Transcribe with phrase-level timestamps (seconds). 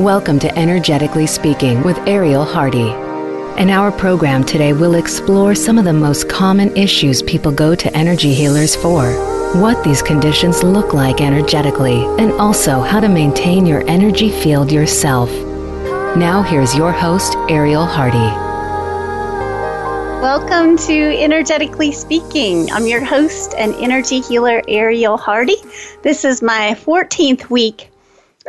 [0.00, 2.88] Welcome to Energetically Speaking with Ariel Hardy.
[3.60, 7.94] In our program today, we'll explore some of the most common issues people go to
[7.94, 9.12] energy healers for,
[9.60, 15.28] what these conditions look like energetically, and also how to maintain your energy field yourself.
[16.16, 18.16] Now, here's your host, Ariel Hardy.
[20.22, 22.72] Welcome to Energetically Speaking.
[22.72, 25.56] I'm your host and energy healer, Ariel Hardy.
[26.02, 27.89] This is my 14th week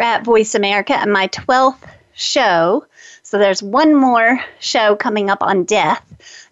[0.01, 2.85] at Voice America and my 12th show.
[3.23, 6.03] So there's one more show coming up on death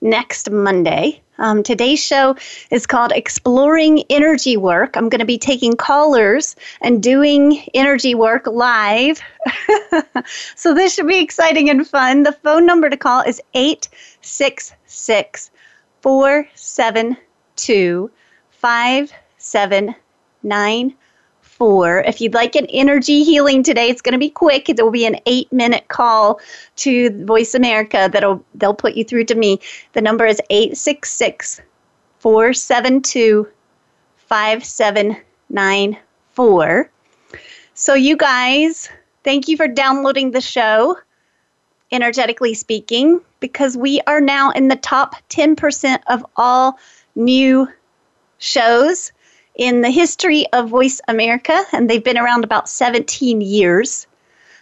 [0.01, 1.21] next Monday.
[1.39, 2.35] Um, today's show
[2.69, 4.97] is called Exploring Energy Work.
[4.97, 9.21] I'm going to be taking callers and doing energy work live.
[10.55, 12.23] so this should be exciting and fun.
[12.23, 15.51] The phone number to call is 866
[16.01, 18.11] 472
[18.51, 20.95] 5799
[21.59, 24.69] If you'd like an energy healing today, it's going to be quick.
[24.69, 26.39] It will be an eight minute call
[26.77, 29.59] to Voice America that'll they'll put you through to me.
[29.93, 31.61] The number is 866
[32.19, 33.47] 472
[34.15, 36.91] 5794.
[37.73, 38.89] So, you guys,
[39.23, 40.97] thank you for downloading the show,
[41.91, 46.77] energetically speaking, because we are now in the top 10% of all
[47.15, 47.67] new
[48.37, 49.11] shows
[49.59, 54.07] in the history of Voice America, and they've been around about 17 years.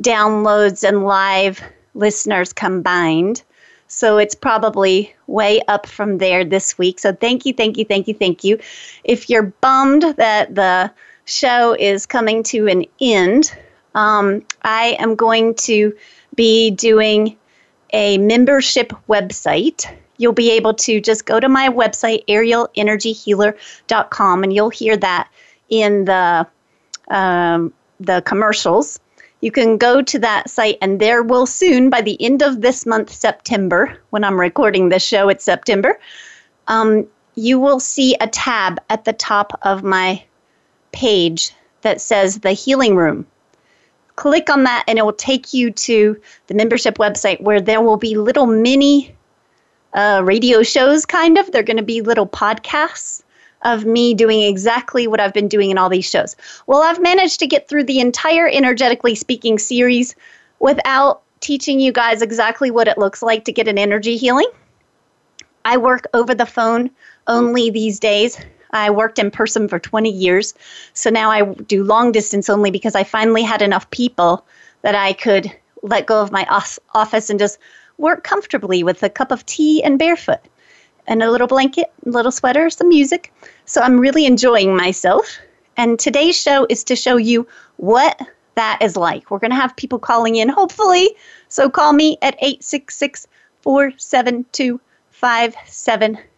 [0.00, 1.62] downloads and live
[1.94, 3.42] listeners combined.
[3.86, 6.98] So it's probably way up from there this week.
[6.98, 8.58] So thank you, thank you, thank you, thank you.
[9.04, 10.90] If you're bummed that the
[11.26, 13.56] show is coming to an end,
[13.94, 15.94] um, I am going to
[16.34, 17.36] be doing
[17.96, 19.90] a membership website.
[20.18, 25.30] You'll be able to just go to my website, arielenergyhealer.com, and you'll hear that
[25.70, 26.46] in the
[27.08, 29.00] um, the commercials.
[29.40, 32.84] You can go to that site, and there will soon, by the end of this
[32.84, 35.98] month, September, when I'm recording this show, it's September,
[36.68, 40.22] um, you will see a tab at the top of my
[40.92, 43.26] page that says the healing room
[44.16, 47.96] click on that and it will take you to the membership website where there will
[47.98, 49.14] be little mini
[49.92, 51.52] uh, radio shows, kind of.
[51.52, 53.22] They're going to be little podcasts
[53.62, 56.36] of me doing exactly what I've been doing in all these shows.
[56.66, 60.14] Well, I've managed to get through the entire Energetically Speaking series
[60.58, 64.50] without teaching you guys exactly what it looks like to get an energy healing.
[65.64, 66.90] I work over the phone
[67.26, 68.38] only these days
[68.76, 70.54] I worked in person for 20 years.
[70.94, 74.44] So now I do long distance only because I finally had enough people
[74.82, 75.50] that I could
[75.82, 76.46] let go of my
[76.94, 77.58] office and just
[77.98, 80.40] work comfortably with a cup of tea and barefoot
[81.06, 83.32] and a little blanket, a little sweater, some music.
[83.64, 85.38] So I'm really enjoying myself.
[85.76, 88.20] And today's show is to show you what
[88.54, 89.30] that is like.
[89.30, 91.14] We're going to have people calling in, hopefully.
[91.48, 93.28] So call me at 866
[93.60, 94.80] 472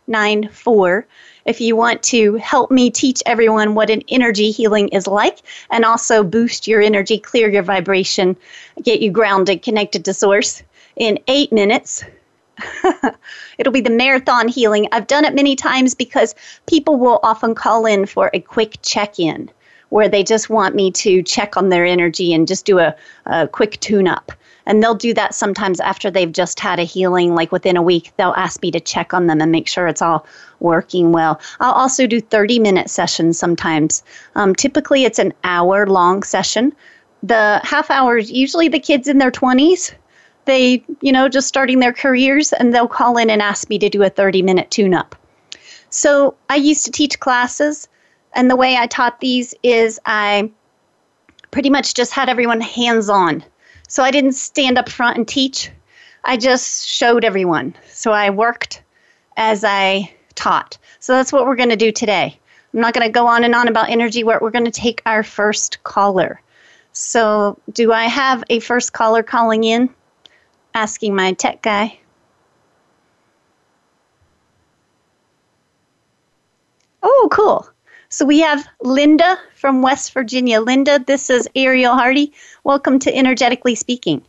[0.09, 1.07] 5794
[1.49, 5.39] if you want to help me teach everyone what an energy healing is like
[5.71, 8.37] and also boost your energy, clear your vibration,
[8.83, 10.63] get you grounded, connected to source
[10.97, 12.05] in eight minutes.
[13.59, 14.89] It'll be the marathon healing.
[14.93, 16.35] I've done it many times because
[16.67, 19.51] people will often call in for a quick check in
[19.89, 22.95] where they just want me to check on their energy and just do a,
[23.25, 24.33] a quick tune up.
[24.69, 28.13] And they'll do that sometimes after they've just had a healing, like within a week.
[28.17, 30.27] They'll ask me to check on them and make sure it's all
[30.61, 31.41] working well.
[31.59, 34.05] I'll also do 30 minute sessions sometimes.
[34.37, 36.75] Um, typically, it's an hour long session.
[37.23, 39.95] The half hours, usually the kids in their 20s,
[40.45, 43.89] they, you know, just starting their careers, and they'll call in and ask me to
[43.89, 45.17] do a 30 minute tune up.
[45.89, 47.89] So I used to teach classes,
[48.35, 50.51] and the way I taught these is I
[51.51, 53.43] pretty much just had everyone hands on.
[53.89, 55.71] So I didn't stand up front and teach.
[56.25, 57.75] I just showed everyone.
[57.91, 58.83] So I worked
[59.37, 60.79] as I taught.
[61.01, 62.39] So that's what we're going to do today.
[62.73, 64.43] I'm not going to go on and on about energy work.
[64.43, 66.41] We're going to take our first caller.
[66.93, 69.89] So, do I have a first caller calling in?
[70.75, 71.99] Asking my tech guy.
[77.03, 77.69] Oh, cool.
[78.11, 80.63] So we have Linda from West Virginia.
[80.63, 82.33] Linda, this is Ariel Hardy.
[82.65, 84.23] Welcome to Energetically Speaking.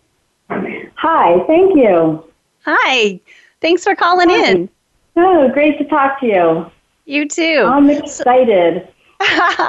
[0.50, 2.22] Hi, thank you.
[2.66, 3.22] Hi,
[3.62, 4.52] thanks for calling Hi.
[4.52, 4.70] in.
[5.16, 6.72] Oh, great to talk to you.
[7.06, 7.64] You too.
[7.66, 8.86] I'm excited.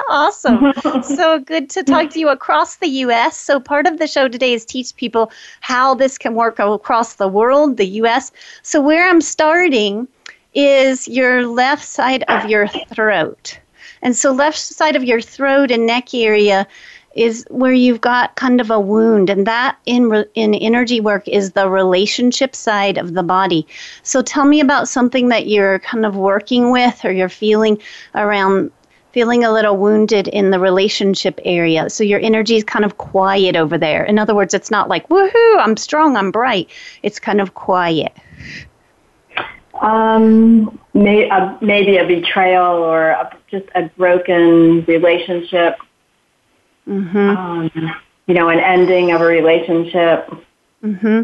[0.09, 0.73] awesome.
[1.03, 3.37] so good to talk to you across the U.S.
[3.37, 5.31] So, part of the show today is teach people
[5.61, 8.33] how this can work across the world, the U.S.
[8.61, 10.05] So, where I'm starting
[10.53, 13.57] is your left side of your throat.
[14.01, 16.67] And so, left side of your throat and neck area
[17.15, 21.51] is where you've got kind of a wound and that in in energy work is
[21.51, 23.67] the relationship side of the body.
[24.03, 27.79] So tell me about something that you're kind of working with or you're feeling
[28.15, 28.71] around
[29.11, 31.89] feeling a little wounded in the relationship area.
[31.89, 34.05] So your energy is kind of quiet over there.
[34.05, 36.69] In other words it's not like woohoo i'm strong i'm bright.
[37.03, 38.13] It's kind of quiet
[39.81, 45.77] um, may, uh, maybe a betrayal or a, just a broken relationship
[46.87, 47.17] Mm-hmm.
[47.17, 47.71] Um,
[48.27, 50.29] you know, an ending of a relationship.
[50.83, 51.23] Mm-hmm.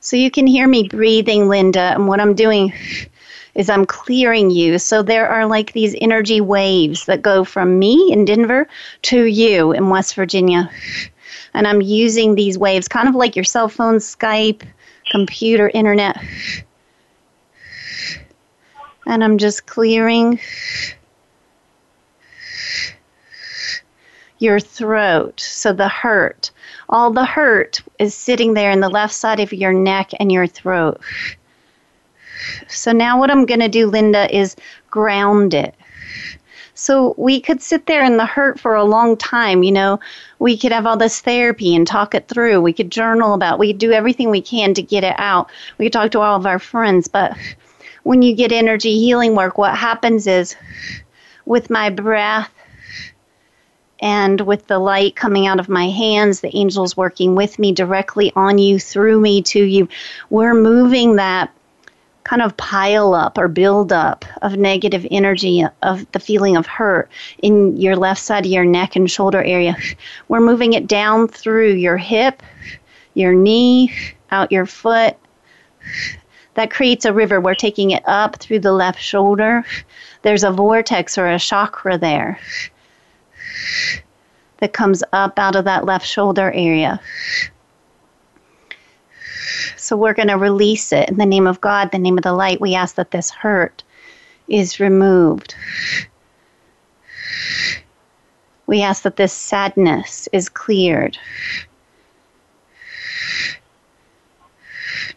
[0.00, 2.72] So you can hear me breathing, Linda, and what I'm doing
[3.54, 4.78] is I'm clearing you.
[4.78, 8.66] So there are like these energy waves that go from me in Denver
[9.02, 10.70] to you in West Virginia.
[11.54, 14.62] And I'm using these waves kind of like your cell phone, Skype,
[15.10, 16.16] computer, internet.
[19.06, 20.40] And I'm just clearing
[24.38, 25.40] your throat.
[25.40, 26.50] So the hurt,
[26.88, 30.46] all the hurt is sitting there in the left side of your neck and your
[30.46, 31.00] throat.
[32.68, 34.56] So now what I'm going to do, Linda, is
[34.90, 35.74] ground it.
[36.74, 40.00] So we could sit there in the hurt for a long time, you know.
[40.38, 42.60] We could have all this therapy and talk it through.
[42.60, 43.58] We could journal about.
[43.58, 45.50] We could do everything we can to get it out.
[45.78, 47.36] We could talk to all of our friends, but
[48.02, 50.56] when you get energy healing work, what happens is
[51.44, 52.52] with my breath
[54.00, 58.32] and with the light coming out of my hands, the angels working with me directly
[58.34, 59.88] on you, through me, to you,
[60.28, 61.52] we're moving that
[62.24, 67.10] kind of pile up or build up of negative energy of the feeling of hurt
[67.42, 69.76] in your left side of your neck and shoulder area.
[70.28, 72.42] We're moving it down through your hip,
[73.14, 73.92] your knee,
[74.30, 75.16] out your foot.
[76.54, 77.40] That creates a river.
[77.40, 79.64] We're taking it up through the left shoulder.
[80.22, 82.38] There's a vortex or a chakra there
[84.58, 87.00] that comes up out of that left shoulder area.
[89.76, 92.32] So we're going to release it in the name of God, the name of the
[92.32, 92.60] light.
[92.60, 93.82] We ask that this hurt
[94.46, 95.54] is removed.
[98.66, 101.18] We ask that this sadness is cleared.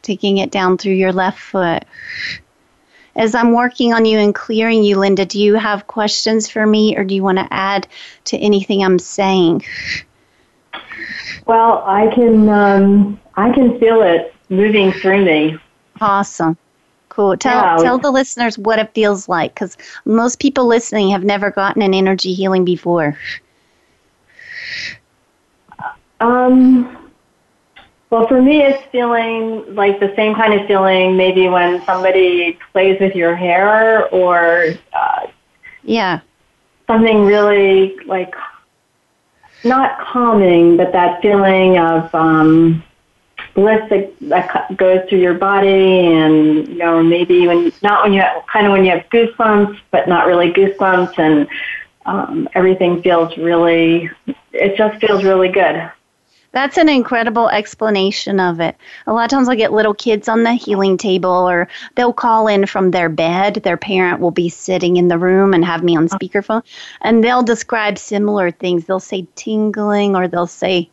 [0.01, 1.85] Taking it down through your left foot
[3.15, 6.97] as I'm working on you and clearing you, Linda, do you have questions for me
[6.97, 7.87] or do you want to add
[8.25, 9.63] to anything I'm saying?
[11.45, 15.57] Well, I can um, I can feel it moving through me.
[16.01, 16.57] Awesome.
[17.09, 17.37] Cool.
[17.37, 17.77] Tell yeah.
[17.77, 21.93] tell the listeners what it feels like because most people listening have never gotten an
[21.93, 23.17] energy healing before.
[26.19, 27.04] Um,
[28.15, 32.97] well, for me, it's feeling like the same kind of feeling maybe when somebody plays
[33.01, 35.27] with your hair or uh,
[35.83, 36.21] yeah,
[36.87, 38.33] something really like
[39.65, 42.81] not calming, but that feeling of um,
[43.53, 48.21] bliss that, that goes through your body, and you know maybe when not when you
[48.21, 51.49] have, kind of when you have goosebumps, but not really goosebumps, and
[52.05, 54.09] um, everything feels really.
[54.53, 55.91] It just feels really good.
[56.55, 58.77] That's an incredible explanation of it.
[59.07, 62.47] A lot of times I get little kids on the healing table or they'll call
[62.47, 63.55] in from their bed.
[63.55, 66.17] Their parent will be sitting in the room and have me on uh-huh.
[66.17, 66.63] speakerphone
[67.01, 68.85] and they'll describe similar things.
[68.85, 70.89] They'll say tingling or they'll say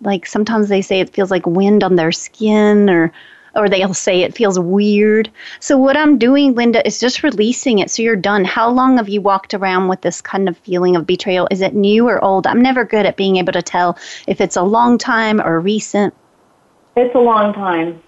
[0.00, 3.12] like sometimes they say it feels like wind on their skin or
[3.56, 5.30] or they'll say it feels weird.
[5.60, 8.44] So what I'm doing, Linda, is just releasing it so you're done.
[8.44, 11.48] How long have you walked around with this kind of feeling of betrayal?
[11.50, 12.46] Is it new or old?
[12.46, 16.14] I'm never good at being able to tell if it's a long time or recent.
[16.96, 18.00] It's a long time.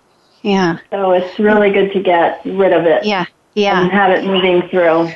[0.42, 0.78] Yeah.
[0.90, 3.04] So it's really good to get rid of it.
[3.04, 3.24] Yeah.
[3.54, 3.82] Yeah.
[3.82, 5.10] And have it moving through.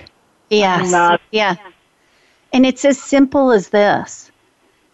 [0.51, 1.21] Yes.
[1.31, 1.55] yeah.
[2.53, 4.32] And it's as simple as this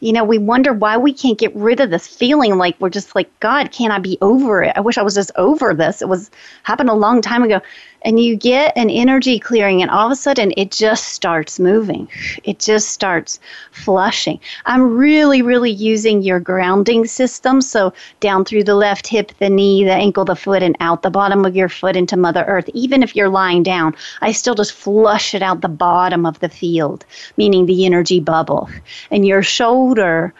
[0.01, 3.15] you know, we wonder why we can't get rid of this feeling like we're just
[3.15, 4.73] like, God, can't I be over it?
[4.77, 6.03] I wish I was just over this.
[6.03, 6.31] It was
[6.63, 7.61] happened a long time ago
[8.03, 12.09] and you get an energy clearing and all of a sudden it just starts moving.
[12.45, 13.41] It just starts
[13.73, 14.41] flushing.
[14.67, 17.61] I'm really really using your grounding system.
[17.61, 21.11] So down through the left hip the knee the ankle the foot and out the
[21.11, 22.69] bottom of your foot into mother earth.
[22.75, 26.49] Even if you're lying down i still just flush it out the bottom of the
[26.49, 27.05] field
[27.37, 28.69] meaning the energy bubble.
[29.11, 30.33] And your shoulder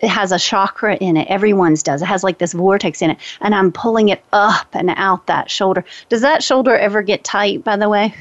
[0.00, 1.28] it has a chakra in it.
[1.28, 2.02] Everyone's does.
[2.02, 5.50] It has like this vortex in it, and I'm pulling it up and out that
[5.50, 5.84] shoulder.
[6.08, 7.64] Does that shoulder ever get tight?
[7.64, 8.14] By the way.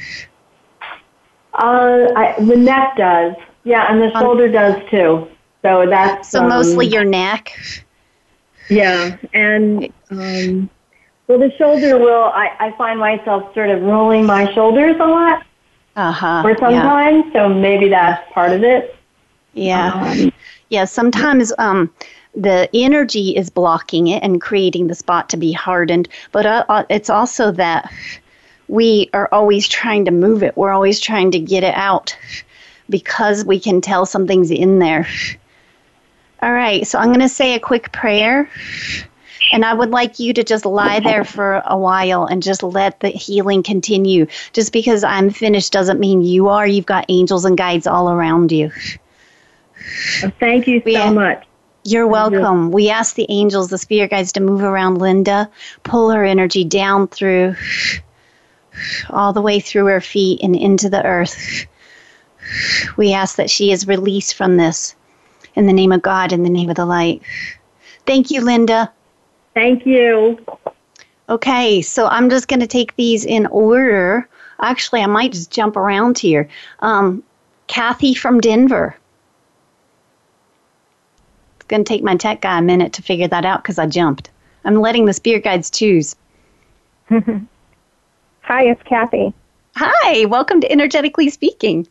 [1.54, 3.36] Uh, I, the neck does.
[3.64, 5.28] Yeah, and the shoulder um, does too.
[5.62, 7.58] So that's so um, mostly your neck.
[8.70, 10.70] Yeah, and um,
[11.28, 12.24] well, the shoulder will.
[12.24, 15.46] I, I find myself sort of rolling my shoulders a lot.
[15.96, 16.42] Uh-huh.
[16.46, 17.34] Or sometimes, yeah.
[17.34, 18.96] so maybe that's part of it.
[19.54, 19.92] Yeah.
[19.94, 20.32] Um,
[20.72, 21.94] yeah, sometimes um,
[22.34, 26.86] the energy is blocking it and creating the spot to be hardened, but uh, uh,
[26.90, 27.92] it's also that
[28.70, 30.56] we are always trying to move it.
[30.56, 32.18] We're always trying to get it out
[32.90, 35.10] because we can tell something's in there.
[36.42, 38.50] All right, so I'm going to say a quick prayer.
[39.52, 43.02] And I would like you to just lie there for a while and just let
[43.02, 44.28] the healing continue.
[44.54, 46.66] Just because I'm finished doesn't mean you are.
[46.66, 48.72] You've got angels and guides all around you.
[50.40, 51.46] Thank you so we, much.
[51.84, 52.72] You're welcome.
[52.72, 55.50] We ask the angels, the spirit guides, to move around Linda,
[55.84, 57.56] pull her energy down through,
[59.10, 61.66] all the way through her feet and into the earth.
[62.98, 64.96] We ask that she is released from this
[65.56, 67.24] in the name of God, in the name of the light.
[68.06, 68.92] Thank you, Linda.
[69.56, 70.38] Thank you.
[71.30, 74.28] Okay, so I'm just going to take these in order.
[74.60, 76.48] Actually, I might just jump around here.
[76.80, 77.24] Um,
[77.68, 78.96] Kathy from Denver
[81.72, 84.30] going to take my tech guy a minute to figure that out because I jumped.
[84.66, 86.16] I'm letting the spirit guides choose.
[87.10, 89.34] Hi, it's Kathy.
[89.76, 91.88] Hi, welcome to Energetically Speaking.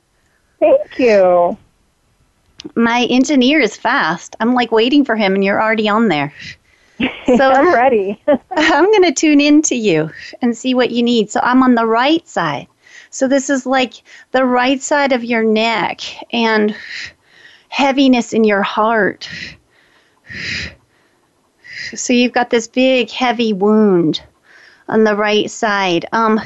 [0.61, 1.57] Thank you.
[2.77, 4.37] My engineer is fast.
[4.39, 6.33] I'm like waiting for him, and you're already on there.
[7.27, 8.21] So I'm ready.
[8.51, 10.11] I'm going to tune into you
[10.43, 11.31] and see what you need.
[11.31, 12.67] So I'm on the right side.
[13.11, 13.95] So this is like
[14.33, 16.01] the right side of your neck
[16.33, 16.75] and
[17.69, 19.29] heaviness in your heart
[21.95, 24.23] so you've got this big, heavy wound
[24.89, 26.07] on the right side.
[26.13, 26.41] Um,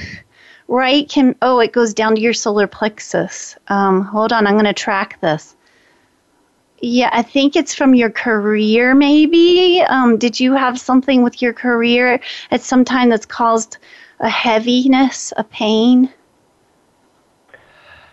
[0.68, 3.56] right can oh, it goes down to your solar plexus.
[3.68, 5.56] Um, hold on, I'm going to track this.
[6.80, 9.80] Yeah, I think it's from your career, maybe.
[9.80, 13.78] Um, did you have something with your career at some time that's caused
[14.20, 16.12] a heaviness, a pain?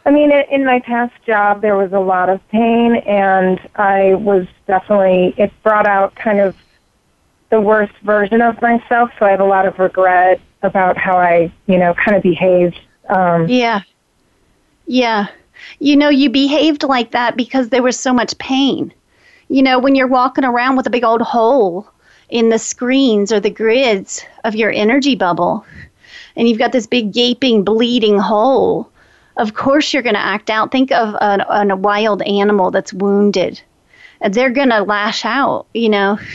[0.05, 4.47] I mean, in my past job, there was a lot of pain, and I was
[4.65, 6.55] definitely, it brought out kind of
[7.51, 11.51] the worst version of myself, so I have a lot of regret about how I,
[11.67, 12.79] you know, kind of behaved.
[13.09, 13.81] Um, yeah.
[14.87, 15.27] Yeah.
[15.79, 18.93] You know, you behaved like that because there was so much pain.
[19.49, 21.87] You know, when you're walking around with a big old hole
[22.29, 25.65] in the screens or the grids of your energy bubble,
[26.35, 28.90] and you've got this big gaping, bleeding hole
[29.37, 30.71] of course you're going to act out.
[30.71, 33.61] Think of a, a wild animal that's wounded.
[34.29, 36.19] They're going to lash out, you know.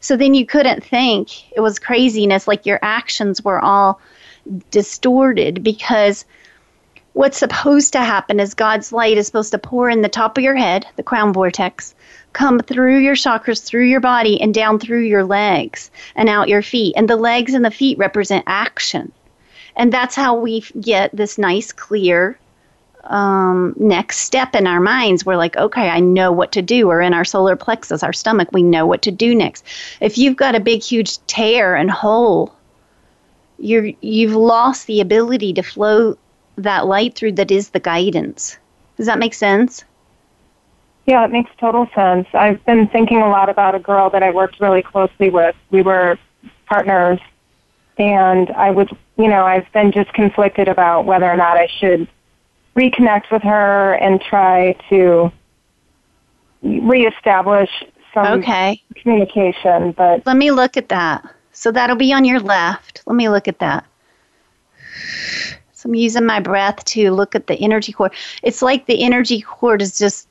[0.00, 1.52] So then you couldn't think.
[1.56, 2.46] It was craziness.
[2.46, 4.00] Like your actions were all
[4.70, 6.24] distorted because
[7.12, 10.44] what's supposed to happen is God's light is supposed to pour in the top of
[10.44, 11.94] your head, the crown vortex,
[12.32, 16.62] come through your chakras, through your body, and down through your legs and out your
[16.62, 16.94] feet.
[16.96, 19.12] And the legs and the feet represent action.
[19.76, 22.38] And that's how we get this nice, clear
[23.04, 25.24] um, next step in our minds.
[25.24, 26.90] We're like, okay, I know what to do.
[26.90, 29.64] Or in our solar plexus, our stomach, we know what to do next.
[30.00, 32.54] If you've got a big, huge tear and hole,
[33.58, 36.16] you're, you've lost the ability to flow
[36.56, 38.56] that light through that is the guidance.
[38.96, 39.84] Does that make sense?
[41.06, 42.28] Yeah, it makes total sense.
[42.34, 45.56] I've been thinking a lot about a girl that I worked really closely with.
[45.70, 46.18] We were
[46.66, 47.18] partners,
[47.98, 52.06] and I would, you know, I've been just conflicted about whether or not I should
[52.76, 55.32] reconnect with her and try to
[56.62, 57.70] reestablish
[58.14, 58.82] some okay.
[58.96, 59.92] communication.
[59.92, 61.34] But let me look at that.
[61.52, 63.02] So that'll be on your left.
[63.06, 63.84] Let me look at that.
[65.72, 68.12] So I'm using my breath to look at the energy cord.
[68.42, 70.28] It's like the energy cord is just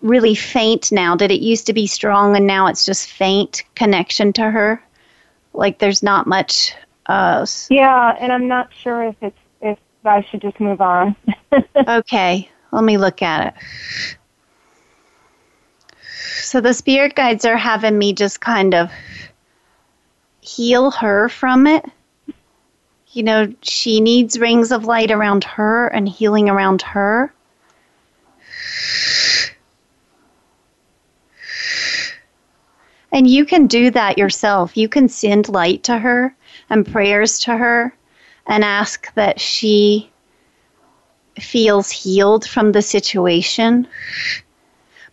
[0.00, 1.14] really faint now.
[1.14, 4.82] Did it used to be strong and now it's just faint connection to her?
[5.52, 6.74] Like there's not much.
[7.06, 9.38] Uh, yeah, and I'm not sure if it's
[10.04, 11.14] I should just move on.
[11.88, 14.16] okay, let me look at it.
[16.42, 18.90] So the spirit guides are having me just kind of
[20.40, 21.84] heal her from it.
[23.12, 27.32] You know, she needs rings of light around her and healing around her.
[33.12, 34.76] And you can do that yourself.
[34.76, 36.34] You can send light to her
[36.70, 37.94] and prayers to her
[38.50, 40.10] and ask that she
[41.38, 43.86] feels healed from the situation.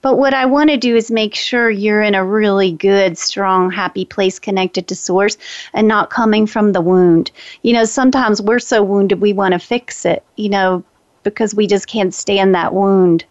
[0.02, 3.70] But what I want to do is make sure you're in a really good, strong,
[3.70, 5.38] happy place connected to source
[5.74, 7.32] and not coming from the wound.
[7.62, 10.84] You know, sometimes we're so wounded we want to fix it, you know,
[11.22, 13.24] because we just can't stand that wound.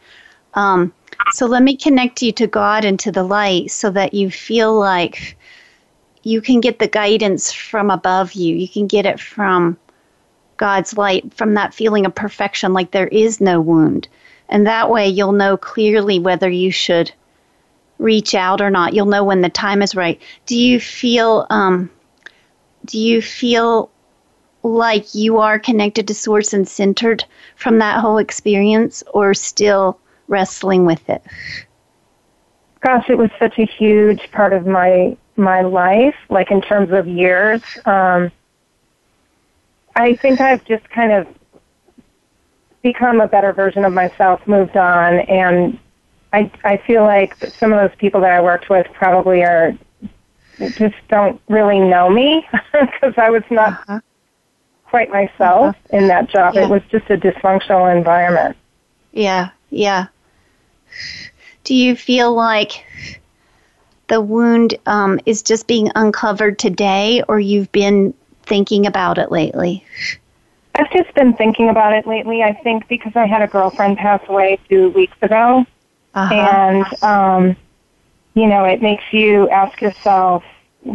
[0.55, 0.95] Um,
[1.33, 4.79] so let me connect you to God and to the light so that you feel
[4.79, 5.37] like
[6.23, 8.55] you can get the guidance from above you.
[8.55, 9.77] You can get it from
[10.57, 14.09] God's light from that feeling of perfection, like there is no wound.
[14.49, 17.13] And that way you'll know clearly whether you should
[17.99, 18.95] reach out or not.
[18.95, 20.21] You'll know when the time is right.
[20.47, 21.91] Do you feel um,
[22.85, 23.91] do you feel
[24.63, 27.25] like you are connected to source and centered
[27.57, 29.99] from that whole experience or still
[30.29, 31.23] wrestling with it?
[32.81, 37.07] Gosh, it was such a huge part of my my life, like in terms of
[37.07, 37.63] years.
[37.85, 38.31] Um,
[39.97, 41.26] I think I've just kind of
[42.83, 45.79] become a better version of myself, moved on, and
[46.33, 49.76] I I feel like some of those people that I worked with probably are
[50.59, 54.00] just don't really know me because I was not uh-huh.
[54.85, 55.97] quite myself uh-huh.
[55.97, 56.55] in that job.
[56.55, 56.65] Yeah.
[56.65, 58.57] It was just a dysfunctional environment.
[59.12, 60.07] Yeah, yeah.
[61.65, 62.85] Do you feel like
[64.09, 68.15] the wound um, is just being uncovered today, or you've been
[68.47, 69.85] thinking about it lately?
[70.75, 72.43] I've just been thinking about it lately.
[72.43, 75.67] I think because I had a girlfriend pass away two weeks ago,
[76.15, 76.35] uh-huh.
[76.35, 77.57] and um,
[78.35, 80.45] you know, it makes you ask yourself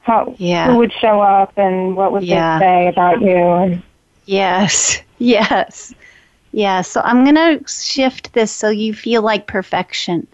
[0.00, 0.66] how yeah.
[0.66, 2.58] who would show up and what would yeah.
[2.58, 3.82] they say about you.
[4.24, 5.94] Yes, yes.
[6.52, 10.26] Yeah, so I'm going to shift this so you feel like perfection.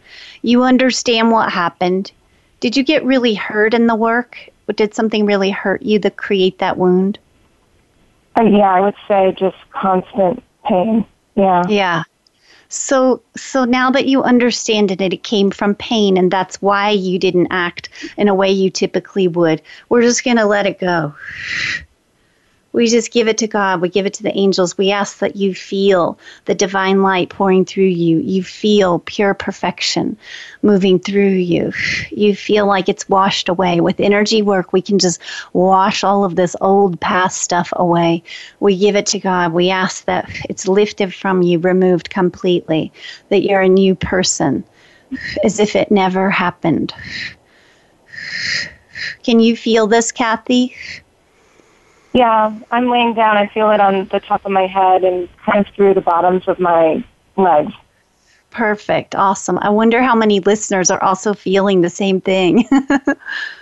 [0.42, 2.12] You understand what happened.
[2.60, 4.38] Did you get really hurt in the work?
[4.66, 7.18] But did something really hurt you to create that wound?
[8.36, 11.04] Uh, yeah, I would say just constant pain.
[11.34, 11.64] Yeah.
[11.68, 12.02] Yeah.
[12.68, 17.18] So so now that you understand it, it came from pain and that's why you
[17.18, 19.62] didn't act in a way you typically would.
[19.88, 21.14] We're just going to let it go
[22.74, 23.80] we just give it to God.
[23.80, 24.76] We give it to the angels.
[24.76, 28.18] We ask that you feel the divine light pouring through you.
[28.18, 30.16] You feel pure perfection
[30.62, 31.72] moving through you.
[32.10, 33.80] You feel like it's washed away.
[33.80, 38.24] With energy work, we can just wash all of this old past stuff away.
[38.58, 39.52] We give it to God.
[39.52, 42.92] We ask that it's lifted from you, removed completely,
[43.28, 44.64] that you're a new person,
[45.44, 46.92] as if it never happened.
[49.22, 50.74] Can you feel this, Kathy?
[52.14, 53.36] Yeah, I'm laying down.
[53.36, 56.46] I feel it on the top of my head and kind of through the bottoms
[56.46, 57.04] of my
[57.36, 57.72] legs.
[58.50, 59.16] Perfect.
[59.16, 59.58] Awesome.
[59.58, 62.68] I wonder how many listeners are also feeling the same thing.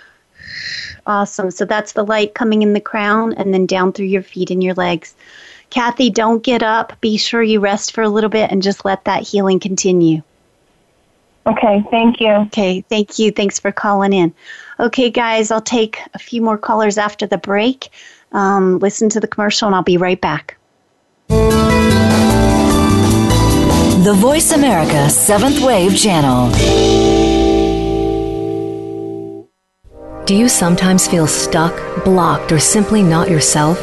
[1.07, 1.49] awesome.
[1.49, 4.63] So that's the light coming in the crown and then down through your feet and
[4.63, 5.15] your legs.
[5.71, 6.93] Kathy, don't get up.
[7.01, 10.21] Be sure you rest for a little bit and just let that healing continue.
[11.47, 12.29] Okay, thank you.
[12.29, 13.31] Okay, thank you.
[13.31, 14.31] Thanks for calling in.
[14.79, 17.89] Okay, guys, I'll take a few more callers after the break
[18.33, 20.57] um, listen to the commercial, and I'll be right back.
[24.03, 26.51] The Voice America Seventh Wave Channel.
[30.25, 33.79] Do you sometimes feel stuck, blocked, or simply not yourself?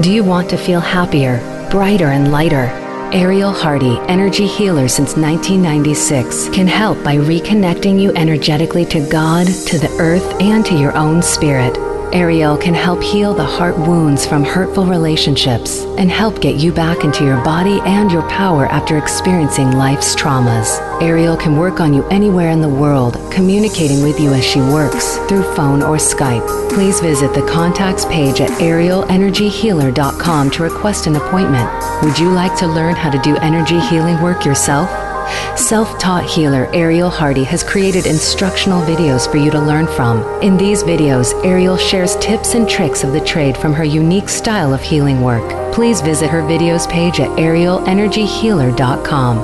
[0.00, 1.38] Do you want to feel happier,
[1.70, 2.70] brighter, and lighter?
[3.12, 9.78] Ariel Hardy, energy healer since 1996, can help by reconnecting you energetically to God, to
[9.78, 11.78] the earth, and to your own spirit.
[12.12, 17.04] Ariel can help heal the heart wounds from hurtful relationships and help get you back
[17.04, 20.78] into your body and your power after experiencing life's traumas.
[21.02, 25.16] Ariel can work on you anywhere in the world, communicating with you as she works
[25.28, 26.46] through phone or Skype.
[26.70, 31.70] Please visit the contacts page at arielenergyhealer.com to request an appointment.
[32.02, 35.03] Would you like to learn how to do energy healing work yourself?
[35.56, 40.22] Self taught healer Ariel Hardy has created instructional videos for you to learn from.
[40.42, 44.74] In these videos, Ariel shares tips and tricks of the trade from her unique style
[44.74, 45.72] of healing work.
[45.72, 49.36] Please visit her videos page at arielenergyhealer.com.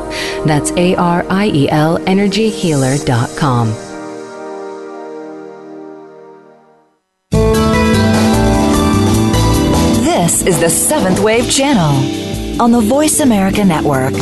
[0.47, 3.69] That's A R I E L energyhealer.com.
[10.05, 14.14] This is the Seventh Wave Channel on the Voice America Network.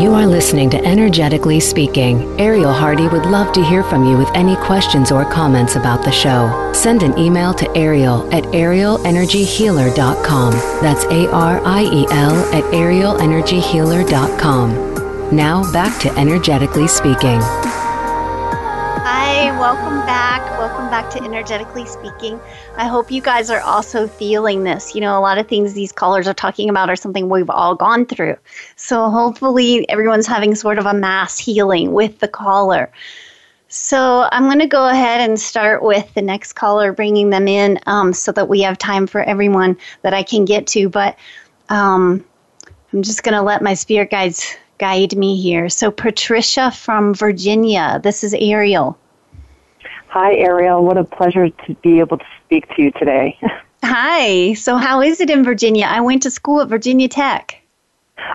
[0.00, 2.40] You are listening to Energetically Speaking.
[2.40, 6.10] Ariel Hardy would love to hear from you with any questions or comments about the
[6.10, 6.72] show.
[6.72, 10.52] Send an email to Ariel at arielenergyhealer.com.
[10.80, 15.36] That's A R I E L at arielenergyhealer.com.
[15.36, 17.42] Now back to Energetically Speaking.
[19.60, 20.40] Welcome back.
[20.58, 22.40] Welcome back to Energetically Speaking.
[22.78, 24.94] I hope you guys are also feeling this.
[24.94, 27.74] You know, a lot of things these callers are talking about are something we've all
[27.74, 28.36] gone through.
[28.76, 32.90] So hopefully everyone's having sort of a mass healing with the caller.
[33.68, 37.78] So I'm going to go ahead and start with the next caller, bringing them in
[37.84, 40.88] um, so that we have time for everyone that I can get to.
[40.88, 41.18] But
[41.68, 42.24] um,
[42.94, 45.68] I'm just going to let my spirit guides guide me here.
[45.68, 48.98] So, Patricia from Virginia, this is Ariel.
[50.10, 50.84] Hi, Ariel.
[50.84, 53.38] What a pleasure to be able to speak to you today.
[53.84, 54.54] Hi.
[54.54, 55.86] So, how is it in Virginia?
[55.86, 57.62] I went to school at Virginia Tech.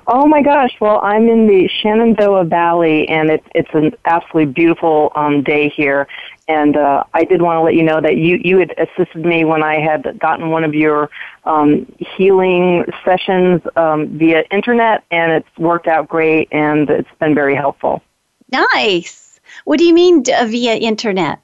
[0.08, 0.72] Oh my gosh!
[0.80, 6.08] Well, I'm in the Shenandoah Valley, and it's it's an absolutely beautiful um, day here.
[6.48, 9.44] And uh, I did want to let you know that you you had assisted me
[9.44, 11.10] when I had gotten one of your
[11.44, 17.56] um, healing sessions um, via internet, and it's worked out great, and it's been very
[17.56, 18.02] helpful.
[18.50, 19.42] Nice.
[19.66, 21.40] What do you mean uh, via internet?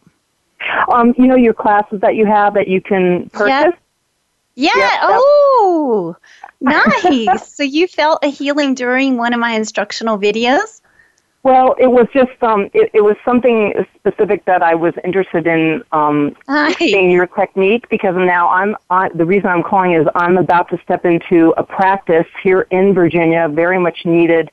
[0.88, 3.74] Um, you know your classes that you have that you can purchase.
[3.74, 3.80] Yep.
[4.56, 4.72] Yeah.
[4.76, 6.16] Yep, oh,
[6.62, 7.54] nice.
[7.54, 10.82] so you felt a healing during one of my instructional videos?
[11.44, 15.84] Well, it was just um, it, it was something specific that I was interested in
[15.92, 16.78] um, nice.
[16.78, 20.80] seeing your technique because now I'm I, the reason I'm calling is I'm about to
[20.84, 24.52] step into a practice here in Virginia, very much needed.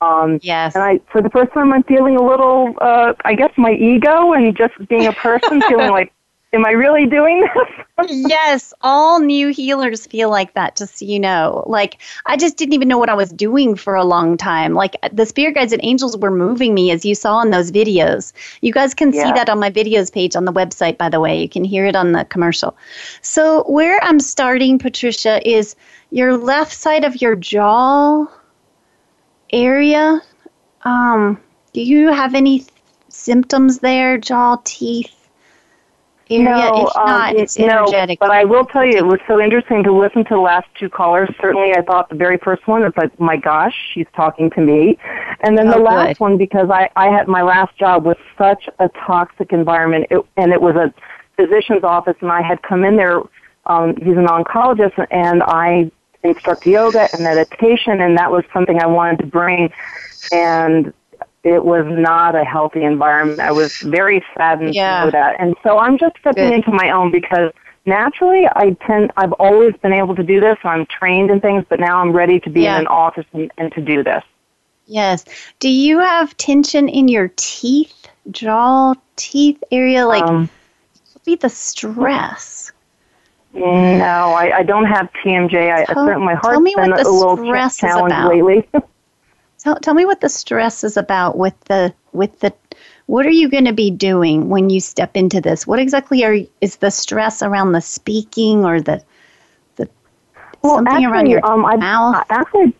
[0.00, 0.74] Um, yes.
[0.74, 4.32] And I, for the first time, I'm feeling a little, uh, I guess, my ego
[4.32, 6.12] and just being a person, feeling like
[6.52, 8.08] am I really doing this?
[8.10, 11.64] yes, all new healers feel like that, just so you know.
[11.66, 14.74] Like, I just didn't even know what I was doing for a long time.
[14.74, 18.32] Like, the spirit guides and angels were moving me, as you saw in those videos.
[18.62, 19.24] You guys can yeah.
[19.24, 21.40] see that on my videos page on the website, by the way.
[21.40, 22.76] You can hear it on the commercial.
[23.20, 25.76] So, where I'm starting, Patricia, is
[26.10, 28.26] your left side of your jaw
[29.52, 30.20] area.
[30.82, 31.40] Um,
[31.72, 32.64] do you have any
[33.08, 34.18] symptoms there?
[34.18, 35.18] Jaw, teeth?
[36.30, 36.44] area.
[36.44, 38.20] No, if not, um, it's energetic.
[38.20, 40.66] No, but I will tell you, it was so interesting to listen to the last
[40.78, 41.28] two callers.
[41.40, 44.98] Certainly, I thought the very first one, it's like, my gosh, she's talking to me.
[45.40, 46.20] And then oh, the last good.
[46.20, 50.52] one, because I, I had my last job was such a toxic environment, it, and
[50.52, 50.92] it was a
[51.36, 53.20] physician's office, and I had come in there.
[53.66, 55.90] Um, he's an oncologist, and I
[56.22, 59.72] instruct yoga and meditation, and that was something I wanted to bring.
[60.32, 60.92] And
[61.44, 63.40] it was not a healthy environment.
[63.40, 65.00] I was very saddened yeah.
[65.00, 65.36] to know that.
[65.40, 66.54] And so I'm just stepping Good.
[66.54, 67.52] into my own because
[67.86, 70.58] naturally I tend I've always been able to do this.
[70.64, 72.76] I'm trained in things, but now I'm ready to be yeah.
[72.76, 74.22] in an office and, and to do this.
[74.86, 75.24] Yes.
[75.60, 80.06] Do you have tension in your teeth, jaw, teeth area?
[80.06, 80.48] Like, um,
[81.24, 82.72] be the stress.
[83.58, 85.72] No, I, I don't have TMJ.
[85.72, 87.36] I, tell, certainly my heart's been a little
[87.70, 88.68] challenged lately.
[89.58, 92.54] Tell, tell me what the stress is about with the with the
[93.06, 95.66] what are you going to be doing when you step into this?
[95.66, 99.02] What exactly are is the stress around the speaking or the
[99.76, 99.88] the
[100.62, 102.24] well, something actually, around your um, I, mouth?
[102.30, 102.74] Actually,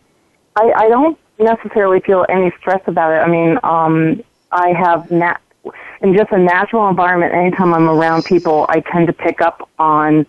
[0.55, 3.17] I, I don't necessarily feel any stress about it.
[3.17, 5.41] I mean, um, I have nat-
[6.01, 7.33] in just a natural environment.
[7.33, 10.25] Anytime I'm around people, I tend to pick up on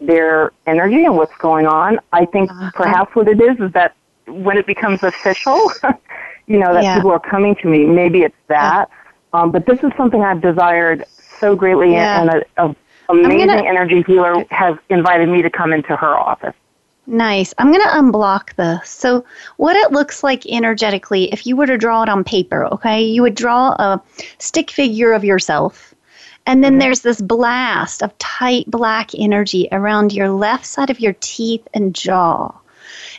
[0.00, 1.98] their energy and what's going on.
[2.12, 2.70] I think uh-huh.
[2.74, 3.94] perhaps what it is is that
[4.26, 5.72] when it becomes official,
[6.46, 6.96] you know, that yeah.
[6.96, 8.88] people are coming to me, maybe it's that.
[8.88, 9.40] Yeah.
[9.40, 11.04] Um, but this is something I've desired
[11.38, 12.20] so greatly, yeah.
[12.20, 12.76] and a, a
[13.08, 16.54] amazing gonna, energy healer has invited me to come into her office.
[17.06, 17.54] Nice.
[17.56, 18.90] I'm going to unblock this.
[18.90, 19.24] So,
[19.56, 23.22] what it looks like energetically, if you were to draw it on paper, okay, you
[23.22, 24.02] would draw a
[24.38, 25.94] stick figure of yourself.
[26.48, 31.14] And then there's this blast of tight black energy around your left side of your
[31.20, 32.54] teeth and jaw.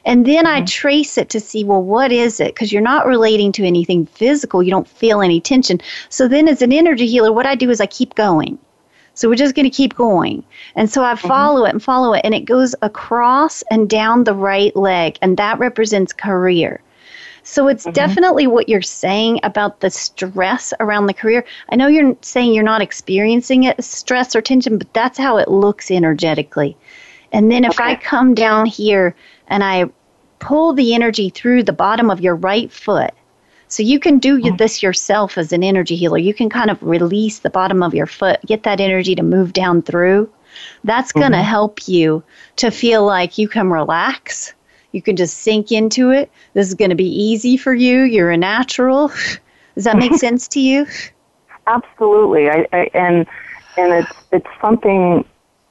[0.03, 0.63] And then mm-hmm.
[0.63, 2.55] I trace it to see, well, what is it?
[2.55, 4.63] Because you're not relating to anything physical.
[4.63, 5.79] You don't feel any tension.
[6.09, 8.57] So then, as an energy healer, what I do is I keep going.
[9.13, 10.43] So we're just going to keep going.
[10.75, 11.27] And so I mm-hmm.
[11.27, 11.67] follow mm-hmm.
[11.67, 15.59] it and follow it, and it goes across and down the right leg, and that
[15.59, 16.81] represents career.
[17.49, 17.93] So it's mm-hmm.
[17.93, 21.43] definitely what you're saying about the stress around the career.
[21.69, 25.47] I know you're saying you're not experiencing it, stress or tension, but that's how it
[25.47, 26.77] looks energetically.
[27.31, 27.85] And then if okay.
[27.85, 29.15] I come down here
[29.47, 29.85] and I
[30.37, 33.15] pull the energy through the bottom of your right foot.
[33.67, 34.55] So you can do mm-hmm.
[34.57, 36.19] this yourself as an energy healer.
[36.19, 39.53] You can kind of release the bottom of your foot, get that energy to move
[39.53, 40.31] down through.
[40.83, 41.47] That's going to mm-hmm.
[41.47, 42.21] help you
[42.57, 44.53] to feel like you can relax.
[44.91, 46.31] You can just sink into it.
[46.53, 48.01] This is going to be easy for you.
[48.03, 49.09] You're a natural.
[49.75, 50.87] Does that make sense to you?
[51.67, 52.49] Absolutely.
[52.49, 53.27] I, I, and
[53.77, 55.23] and it's it's something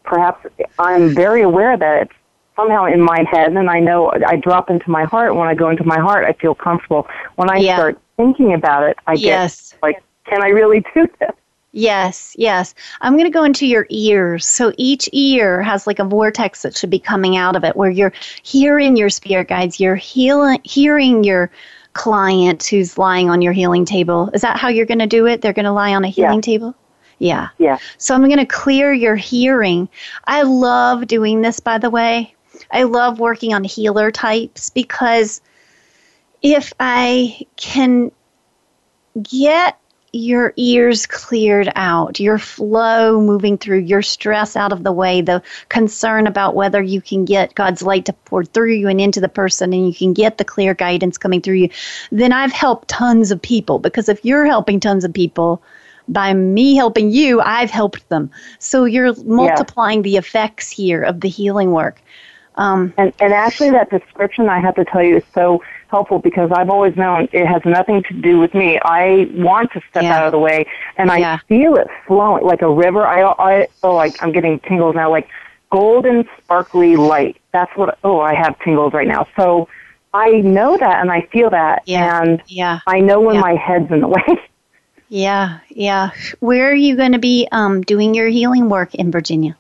[0.04, 0.46] perhaps
[0.78, 2.12] I'm very aware that it's
[2.56, 5.34] somehow in my head and I know I drop into my heart.
[5.34, 7.06] When I go into my heart, I feel comfortable.
[7.36, 7.76] When I yeah.
[7.76, 9.72] start thinking about it, I yes.
[9.72, 11.30] get like, can I really do this?
[11.72, 12.74] Yes, yes.
[13.02, 14.46] I'm going to go into your ears.
[14.46, 17.90] So each ear has like a vortex that should be coming out of it where
[17.90, 21.50] you're hearing your spirit guides, you're healing, hearing your
[21.92, 24.30] client who's lying on your healing table.
[24.32, 25.42] Is that how you're going to do it?
[25.42, 26.40] They're going to lie on a healing yeah.
[26.40, 26.74] table?
[27.18, 27.48] Yeah.
[27.58, 27.78] Yeah.
[27.98, 29.88] So I'm going to clear your hearing.
[30.26, 32.34] I love doing this, by the way.
[32.70, 35.40] I love working on healer types because
[36.40, 38.12] if I can
[39.22, 39.78] get
[40.12, 45.42] your ears cleared out, your flow moving through, your stress out of the way, the
[45.68, 49.28] concern about whether you can get God's light to pour through you and into the
[49.28, 51.68] person and you can get the clear guidance coming through you,
[52.10, 53.78] then I've helped tons of people.
[53.78, 55.62] Because if you're helping tons of people,
[56.08, 58.30] by me helping you, I've helped them.
[58.58, 60.02] So you're multiplying yeah.
[60.02, 62.00] the effects here of the healing work.
[62.58, 66.50] Um, and, and actually, that description I have to tell you is so helpful because
[66.52, 68.80] I've always known it has nothing to do with me.
[68.84, 70.18] I want to step yeah.
[70.18, 70.66] out of the way,
[70.96, 71.38] and I yeah.
[71.48, 73.06] feel it flowing like a river.
[73.06, 75.28] I, I oh, like I'm getting tingles now, like
[75.70, 77.40] golden sparkly light.
[77.52, 77.96] That's what.
[78.02, 79.28] Oh, I have tingles right now.
[79.36, 79.68] So
[80.12, 82.20] I know that, and I feel that, yeah.
[82.20, 82.80] and yeah.
[82.88, 84.22] I know when my head's in the way.
[85.10, 86.10] Yeah, yeah.
[86.40, 89.56] Where are you going to be um, doing your healing work in Virginia?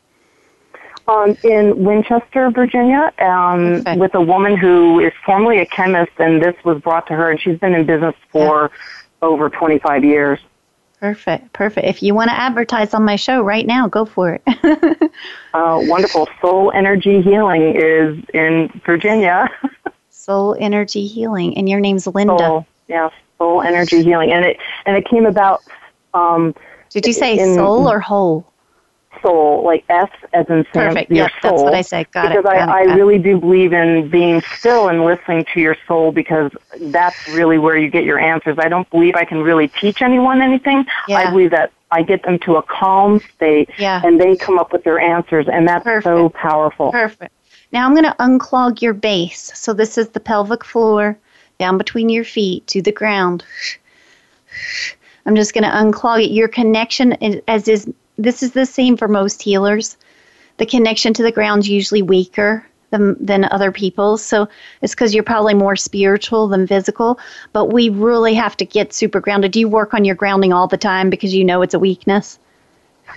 [1.08, 3.96] Um, in Winchester, Virginia, um, okay.
[3.96, 7.40] with a woman who is formerly a chemist, and this was brought to her, and
[7.40, 9.28] she's been in business for yeah.
[9.28, 10.38] over 25 years.
[11.00, 11.86] Perfect, perfect.
[11.86, 14.42] If you want to advertise on my show right now, go for it.
[15.54, 16.28] uh, wonderful.
[16.40, 19.48] Soul Energy Healing is in Virginia.
[20.10, 22.36] Soul Energy Healing, and your name's Linda.
[22.38, 25.62] Soul, yeah, Soul Energy Healing, and it and it came about.
[26.12, 26.54] Um,
[26.90, 28.44] Did you say in, soul or whole?
[29.22, 31.10] Soul, like S as in Sam, Perfect.
[31.10, 31.50] your yep, soul.
[31.52, 32.06] That's what I say.
[32.12, 32.42] Got because it.
[32.42, 36.52] Because I, I really do believe in being still and listening to your soul because
[36.80, 38.56] that's really where you get your answers.
[38.58, 40.84] I don't believe I can really teach anyone anything.
[41.06, 41.18] Yeah.
[41.18, 44.02] I believe that I get them to a calm state yeah.
[44.04, 46.04] and they come up with their answers and that's Perfect.
[46.04, 46.92] so powerful.
[46.92, 47.32] Perfect.
[47.72, 49.50] Now I'm going to unclog your base.
[49.54, 51.18] So this is the pelvic floor
[51.58, 53.44] down between your feet to the ground.
[55.26, 56.30] I'm just going to unclog it.
[56.30, 57.12] Your connection,
[57.46, 59.96] as is this is the same for most healers.
[60.58, 64.24] The connection to the ground's usually weaker than, than other people's.
[64.24, 64.48] So
[64.82, 67.18] it's because you're probably more spiritual than physical.
[67.52, 69.52] But we really have to get super grounded.
[69.52, 72.38] Do you work on your grounding all the time because you know it's a weakness?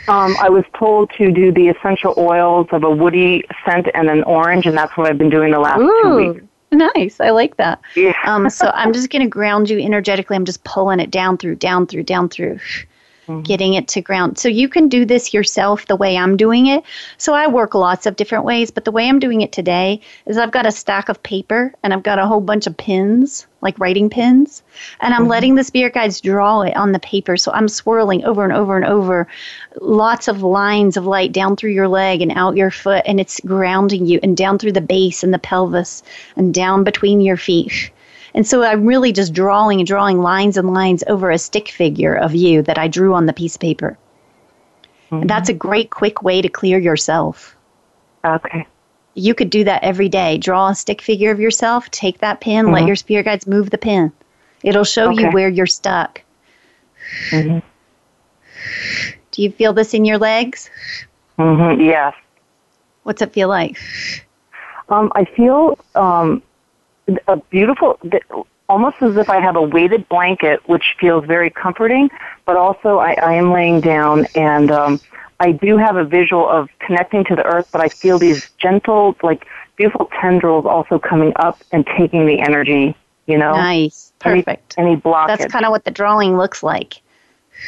[0.07, 4.23] Um, I was told to do the essential oils of a woody scent and an
[4.23, 6.45] orange, and that's what I've been doing the last Ooh, two weeks.
[6.71, 7.19] Nice.
[7.19, 7.81] I like that.
[7.95, 8.13] Yeah.
[8.25, 10.37] um, so I'm just going to ground you energetically.
[10.37, 12.59] I'm just pulling it down through, down through, down through
[13.31, 13.43] mm-hmm.
[13.43, 14.37] getting it to ground.
[14.37, 16.83] So you can do this yourself the way I'm doing it.
[17.17, 20.37] So I work lots of different ways, but the way I'm doing it today is
[20.37, 23.79] I've got a stack of paper and I've got a whole bunch of pins, like
[23.79, 24.63] writing pins,
[24.99, 25.31] and I'm mm-hmm.
[25.31, 27.37] letting the spirit guides draw it on the paper.
[27.37, 29.27] So I'm swirling over and over and over
[29.79, 33.39] lots of lines of light down through your leg and out your foot, and it's
[33.41, 36.03] grounding you, and down through the base and the pelvis
[36.35, 37.91] and down between your feet
[38.33, 42.15] and so I'm really just drawing and drawing lines and lines over a stick figure
[42.15, 43.97] of you that I drew on the piece of paper.
[45.05, 45.21] Mm-hmm.
[45.21, 47.55] And that's a great quick way to clear yourself.
[48.23, 48.65] Okay.
[49.13, 50.37] You could do that every day.
[50.37, 52.75] Draw a stick figure of yourself, take that pin, mm-hmm.
[52.75, 54.11] let your spirit guides move the pin.
[54.63, 55.23] It'll show okay.
[55.23, 56.21] you where you're stuck.
[57.29, 57.59] Mm-hmm.
[59.31, 60.69] Do you feel this in your legs?
[61.37, 61.81] Mm-hmm.
[61.81, 62.13] Yes.
[63.03, 63.77] What's it feel like?
[64.89, 66.43] Um, I feel um,
[67.27, 67.99] a beautiful,
[68.69, 72.09] almost as if I have a weighted blanket, which feels very comforting.
[72.45, 74.99] But also, I, I am laying down, and um,
[75.39, 77.69] I do have a visual of connecting to the earth.
[77.71, 79.45] But I feel these gentle, like
[79.75, 82.95] beautiful tendrils also coming up and taking the energy.
[83.27, 84.75] You know, nice, perfect.
[84.77, 85.37] Any, any blockage.
[85.37, 87.01] That's kind of what the drawing looks like.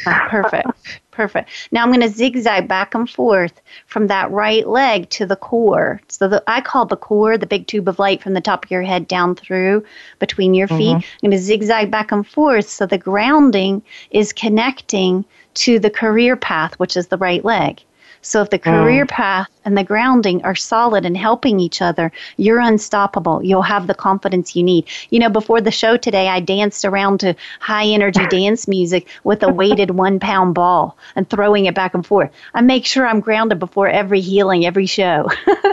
[0.04, 0.68] Perfect.
[1.14, 1.48] Perfect.
[1.70, 6.00] Now I'm going to zigzag back and forth from that right leg to the core.
[6.08, 8.70] So the, I call the core the big tube of light from the top of
[8.72, 9.84] your head down through
[10.18, 10.96] between your feet.
[10.96, 10.96] Mm-hmm.
[10.96, 15.24] I'm going to zigzag back and forth so the grounding is connecting
[15.54, 17.80] to the career path, which is the right leg.
[18.24, 19.10] So if the career mm.
[19.10, 23.44] path and the grounding are solid and helping each other, you're unstoppable.
[23.44, 24.86] You'll have the confidence you need.
[25.10, 29.42] You know, before the show today, I danced around to high energy dance music with
[29.42, 32.30] a weighted one pound ball and throwing it back and forth.
[32.54, 35.30] I make sure I'm grounded before every healing, every show.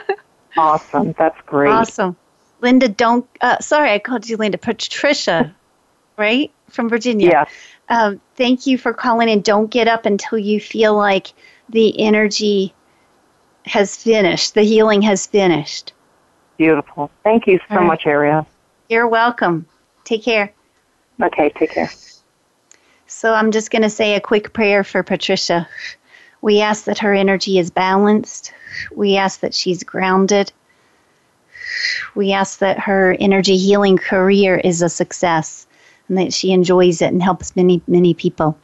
[0.57, 1.15] awesome.
[1.17, 1.71] That's great.
[1.71, 2.17] Awesome.
[2.59, 5.55] Linda, don't, uh, sorry, I called you Linda, Patricia,
[6.17, 6.51] right?
[6.69, 7.29] From Virginia.
[7.29, 7.45] Yeah.
[7.89, 9.41] Um, thank you for calling in.
[9.41, 11.33] Don't get up until you feel like
[11.71, 12.73] the energy
[13.65, 15.93] has finished, the healing has finished.
[16.57, 17.09] Beautiful.
[17.23, 17.87] Thank you so right.
[17.87, 18.45] much, Ariel.
[18.89, 19.65] You're welcome.
[20.03, 20.53] Take care.
[21.21, 21.89] Okay, take care.
[23.07, 25.67] So I'm just going to say a quick prayer for Patricia.
[26.41, 28.53] We ask that her energy is balanced.
[28.95, 30.51] We ask that she's grounded.
[32.15, 35.67] We ask that her energy healing career is a success
[36.07, 38.57] and that she enjoys it and helps many, many people.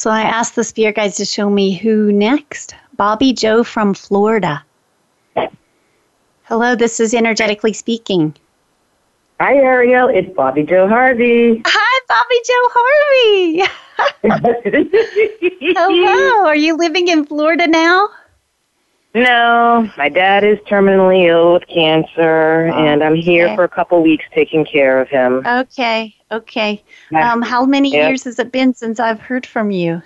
[0.00, 2.74] So I asked the spirit guides to show me who next.
[2.96, 4.64] Bobby Joe from Florida.
[6.44, 8.34] Hello, this is energetically speaking.
[9.40, 10.08] Hi, Ariel.
[10.08, 11.60] It's Bobby Joe Harvey.
[11.66, 13.62] Hi, Bobby Joe Harvey.
[15.76, 16.46] Hello.
[16.46, 18.08] Are you living in Florida now?
[19.14, 23.56] No, my dad is terminally ill with cancer, and I'm here okay.
[23.56, 25.44] for a couple weeks taking care of him.
[25.46, 26.14] Okay.
[26.30, 26.82] Okay.
[27.14, 28.08] Um, how many Yeah.
[28.08, 30.02] years has it been since I've heard from you?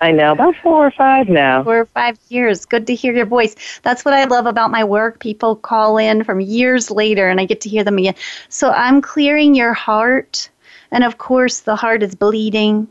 [0.00, 1.64] I know, about four or five now.
[1.64, 2.64] Four or five years.
[2.64, 3.56] Good to hear your voice.
[3.82, 5.18] That's what I love about my work.
[5.18, 8.14] People call in from years later and I get to hear them again.
[8.48, 10.50] So I'm clearing your heart.
[10.92, 12.86] And of course, the heart is bleeding.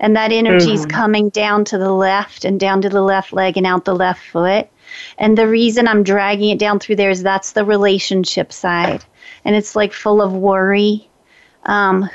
[0.00, 0.90] And that energy is Mhm.
[0.90, 4.22] coming down to the left and down to the left leg and out the left
[4.24, 4.68] foot.
[5.18, 9.04] And the reason I'm dragging it down through there is that's the relationship side.
[9.44, 11.08] And it's like full of worry,
[11.64, 12.08] um,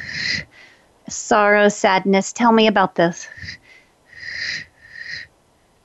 [1.08, 2.34] sorrow, sadness.
[2.34, 3.28] Tell me about this.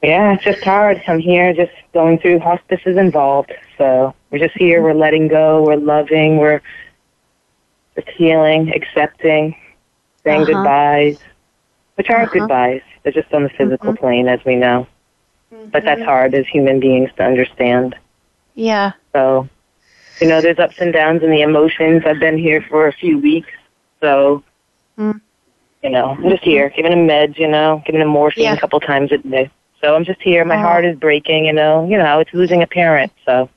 [0.03, 1.03] Yeah, it's just hard.
[1.07, 3.53] I'm here just going through hospices involved.
[3.79, 6.63] So we're just here, we're letting go, we're loving, we're
[7.97, 9.57] just healing, accepting,
[10.25, 10.47] saying Uh-huh.
[10.47, 11.19] goodbyes,
[12.01, 12.33] which are Uh-huh.
[12.33, 12.81] goodbyes.
[13.03, 14.87] They're just on the physical plane, as we know.
[15.71, 17.95] But that's hard as human beings to understand.
[18.55, 18.93] Yeah.
[19.13, 19.51] So,
[20.19, 22.05] you know, there's ups and downs in the emotions.
[22.07, 23.51] I've been here for a few weeks,
[24.01, 24.43] so,
[24.99, 25.21] Mm.
[25.83, 28.55] you know, I'm just here, giving him meds, you know, giving him morphine Yeah.
[28.55, 29.51] a couple times a day.
[29.83, 30.43] So I'm just here.
[30.47, 30.61] My Oh.
[30.61, 31.87] heart is breaking, you know.
[31.87, 33.13] You know, it's losing a parent.
[33.27, 33.51] So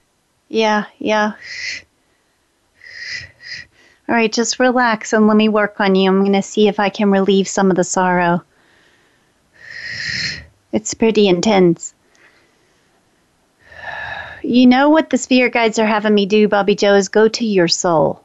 [0.49, 1.31] Yeah, yeah.
[4.09, 6.09] All right, just relax and let me work on you.
[6.09, 8.43] I'm going to see if I can relieve some of the sorrow.
[10.73, 11.93] It's pretty intense.
[14.43, 17.45] You know what the spirit guides are having me do, Bobby Joe, is go to
[17.45, 18.23] your soul.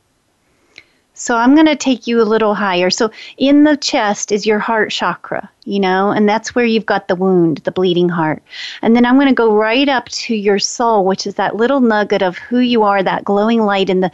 [1.14, 2.90] So I'm going to take you a little higher.
[2.90, 7.08] So in the chest is your heart chakra, you know, and that's where you've got
[7.08, 8.42] the wound, the bleeding heart.
[8.82, 11.80] And then I'm going to go right up to your soul, which is that little
[11.80, 14.12] nugget of who you are, that glowing light in the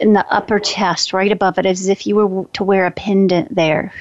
[0.00, 3.54] in the upper chest, right above it, as if you were to wear a pendant
[3.54, 3.92] there.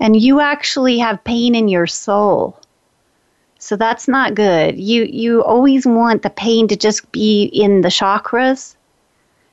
[0.00, 2.60] And you actually have pain in your soul.
[3.58, 4.78] So that's not good.
[4.78, 8.76] You you always want the pain to just be in the chakras,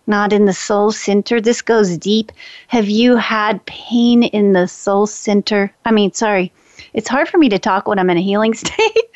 [0.06, 1.40] not in the soul center.
[1.40, 2.34] This goes deep.
[2.68, 5.74] Have you had pain in the soul center?
[5.86, 6.52] I mean, sorry.
[6.94, 9.10] It's hard for me to talk when I'm in a healing state.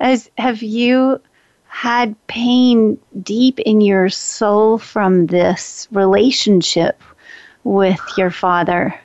[0.00, 1.20] As have you
[1.68, 7.00] had pain deep in your soul from this relationship
[7.62, 8.98] with your father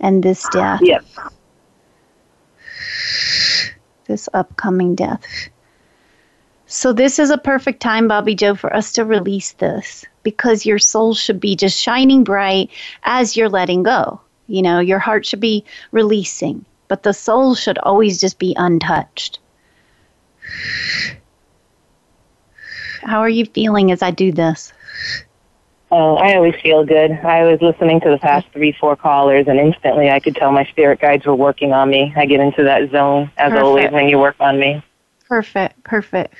[0.00, 0.80] and this death?
[0.82, 1.04] yes,
[4.06, 5.22] this upcoming death.
[6.66, 10.78] So, this is a perfect time, Bobby Joe, for us to release this because your
[10.78, 12.70] soul should be just shining bright
[13.02, 14.20] as you're letting go.
[14.46, 19.38] You know, your heart should be releasing, but the soul should always just be untouched.
[23.04, 24.72] How are you feeling as I do this?
[25.94, 27.12] oh, I always feel good.
[27.12, 30.64] I was listening to the past three, four callers, and instantly I could tell my
[30.64, 32.12] spirit guides were working on me.
[32.16, 33.64] I get into that zone as Perfect.
[33.64, 34.82] always when you work on me.
[35.28, 36.34] Perfect, perfect.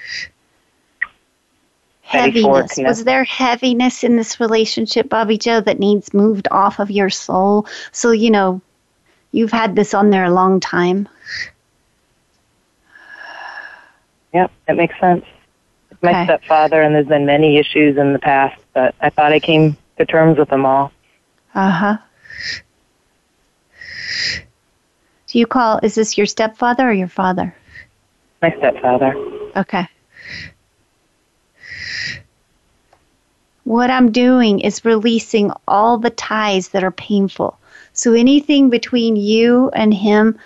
[2.03, 2.79] Heaviness.
[2.79, 7.67] Was there heaviness in this relationship, Bobby Joe, that needs moved off of your soul?
[7.93, 8.61] So, you know,
[9.31, 11.09] you've had this on there a long time.
[14.33, 15.25] Yep, that makes sense.
[16.05, 16.25] My Okay.
[16.25, 20.05] stepfather, and there's been many issues in the past, but I thought I came to
[20.05, 20.93] terms with them all.
[21.55, 21.97] Uh huh.
[25.29, 27.57] Do you call, is this your stepfather or your father?
[28.43, 29.17] My stepfather.
[29.57, 29.89] Okay.
[33.65, 37.59] What I'm doing is releasing all the ties that are painful.
[37.95, 40.39] So anything between you and him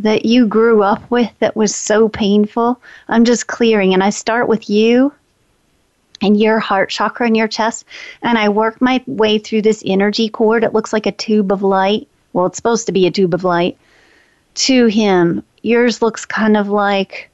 [0.00, 3.94] that you grew up with that was so painful, I'm just clearing.
[3.94, 5.12] And I start with you
[6.20, 7.84] and your heart chakra in your chest.
[8.22, 10.64] And I work my way through this energy cord.
[10.64, 12.08] It looks like a tube of light.
[12.32, 13.76] Well, it's supposed to be a tube of light
[14.54, 15.42] to him.
[15.62, 17.30] Yours looks kind of like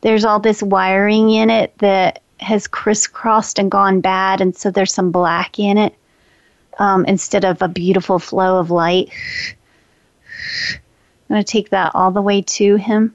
[0.00, 4.92] there's all this wiring in it that has crisscrossed and gone bad, and so there's
[4.92, 5.94] some black in it
[6.78, 9.10] um, instead of a beautiful flow of light.
[11.32, 13.14] I'm going to take that all the way to him.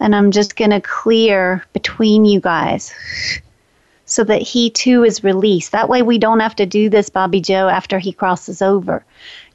[0.00, 2.94] And I'm just going to clear between you guys
[4.06, 5.72] so that he too is released.
[5.72, 9.04] That way we don't have to do this, Bobby Joe, after he crosses over.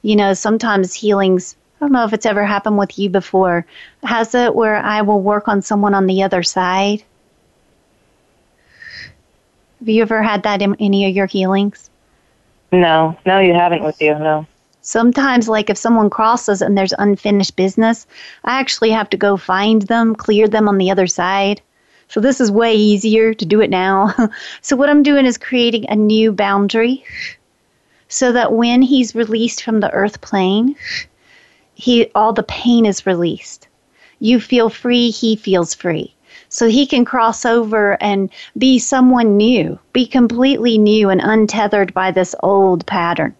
[0.02, 3.66] You know, sometimes healings, I don't know if it's ever happened with you before.
[4.04, 7.02] Has it where I will work on someone on the other side?
[9.80, 11.90] Have you ever had that in any of your healings?
[12.70, 14.46] No, no, you haven't with you, no.
[14.80, 18.06] Sometimes, like if someone crosses and there's unfinished business,
[18.44, 21.60] I actually have to go find them, clear them on the other side.
[22.08, 24.14] So this is way easier to do it now.
[24.62, 27.04] so what I'm doing is creating a new boundary
[28.08, 30.74] so that when he's released from the earth plane,
[31.74, 33.68] he all the pain is released.
[34.20, 36.14] You feel free, he feels free.
[36.48, 42.10] So he can cross over and be someone new, be completely new and untethered by
[42.10, 43.34] this old pattern.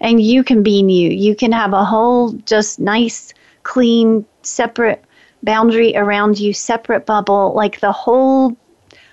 [0.00, 1.10] And you can be new.
[1.10, 3.32] You can have a whole just nice,
[3.62, 5.04] clean, separate
[5.42, 8.56] boundary around you, separate bubble, like the whole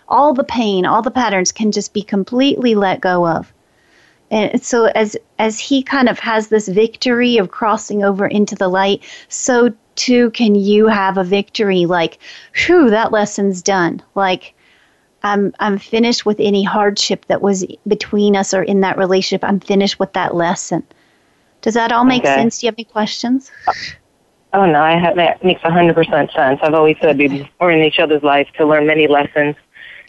[0.08, 3.52] all the pain, all the patterns can just be completely let go of.
[4.30, 8.70] And so as as he kind of has this victory of crossing over into the
[8.70, 12.18] light, so too can you have a victory like,
[12.56, 14.02] whew, that lesson's done.
[14.16, 14.54] Like
[15.24, 19.43] I'm I'm finished with any hardship that was between us or in that relationship.
[19.43, 20.84] I'm finished with that lesson.
[21.61, 22.36] Does that all make okay.
[22.36, 22.59] sense?
[22.59, 23.51] Do you have any questions?
[24.53, 26.59] Oh no, I have that makes hundred percent sense.
[26.63, 27.49] I've always said okay.
[27.59, 29.55] we're in each other's life to learn many lessons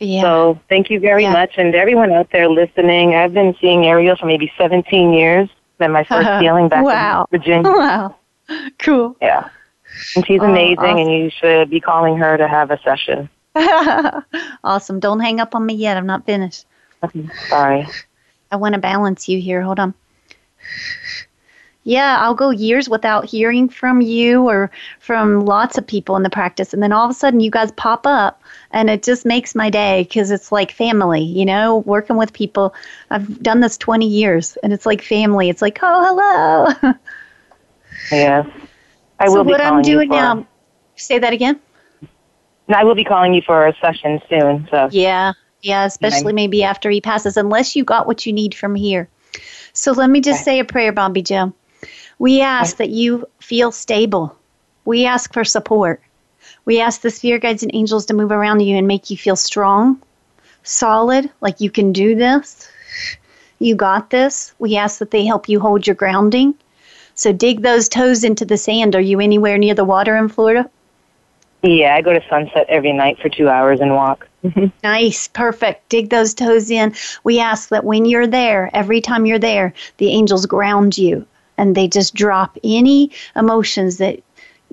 [0.03, 0.23] yeah.
[0.23, 1.33] So thank you very yeah.
[1.33, 1.53] much.
[1.57, 5.49] And everyone out there listening, I've been seeing Ariel for maybe 17 years.
[5.79, 7.27] Then my first healing back wow.
[7.31, 7.63] in Virginia.
[7.73, 8.17] Wow.
[8.81, 9.17] Cool.
[9.23, 9.49] Yeah.
[10.17, 10.99] And she's oh, amazing, awesome.
[10.99, 13.31] and you should be calling her to have a session.
[14.65, 15.01] awesome.
[15.01, 15.97] Don't hang up on me yet.
[15.97, 16.67] I'm not finished.
[17.03, 17.29] Okay.
[17.49, 17.87] Sorry.
[18.51, 19.63] I want to balance you here.
[19.63, 19.95] Hold on
[21.85, 26.31] yeah, I'll go years without hearing from you or from lots of people in the
[26.31, 26.73] practice.
[26.73, 28.41] And then all of a sudden you guys pop up
[28.71, 32.73] and it just makes my day because it's like family, you know, working with people.
[33.11, 35.49] I've done this 20 years and it's like family.
[35.49, 36.93] It's like, oh, hello.
[38.13, 38.47] yes.
[39.19, 40.47] I so will what I'm doing now,
[40.95, 41.61] say that again.
[42.69, 44.69] I will be calling you for a session soon.
[44.71, 45.33] So yeah,
[45.63, 49.09] yeah, especially maybe after he passes, unless you got what you need from here.
[49.73, 50.45] So let me just okay.
[50.45, 51.53] say a prayer, Bobby Joe.
[52.19, 54.37] We ask that you feel stable.
[54.85, 56.01] We ask for support.
[56.65, 59.37] We ask the spirit guides and angels to move around you and make you feel
[59.37, 60.01] strong,
[60.63, 62.69] solid, like you can do this.
[63.59, 64.55] You got this.
[64.59, 66.55] We ask that they help you hold your grounding.
[67.15, 68.95] So dig those toes into the sand.
[68.95, 70.69] Are you anywhere near the water in Florida?
[71.63, 74.29] Yeah, I go to sunset every night for two hours and walk.
[74.45, 74.67] Mm-hmm.
[74.83, 75.89] nice, perfect.
[75.89, 76.95] Dig those toes in.
[77.23, 81.77] We ask that when you're there, every time you're there, the angels ground you and
[81.77, 84.21] they just drop any emotions that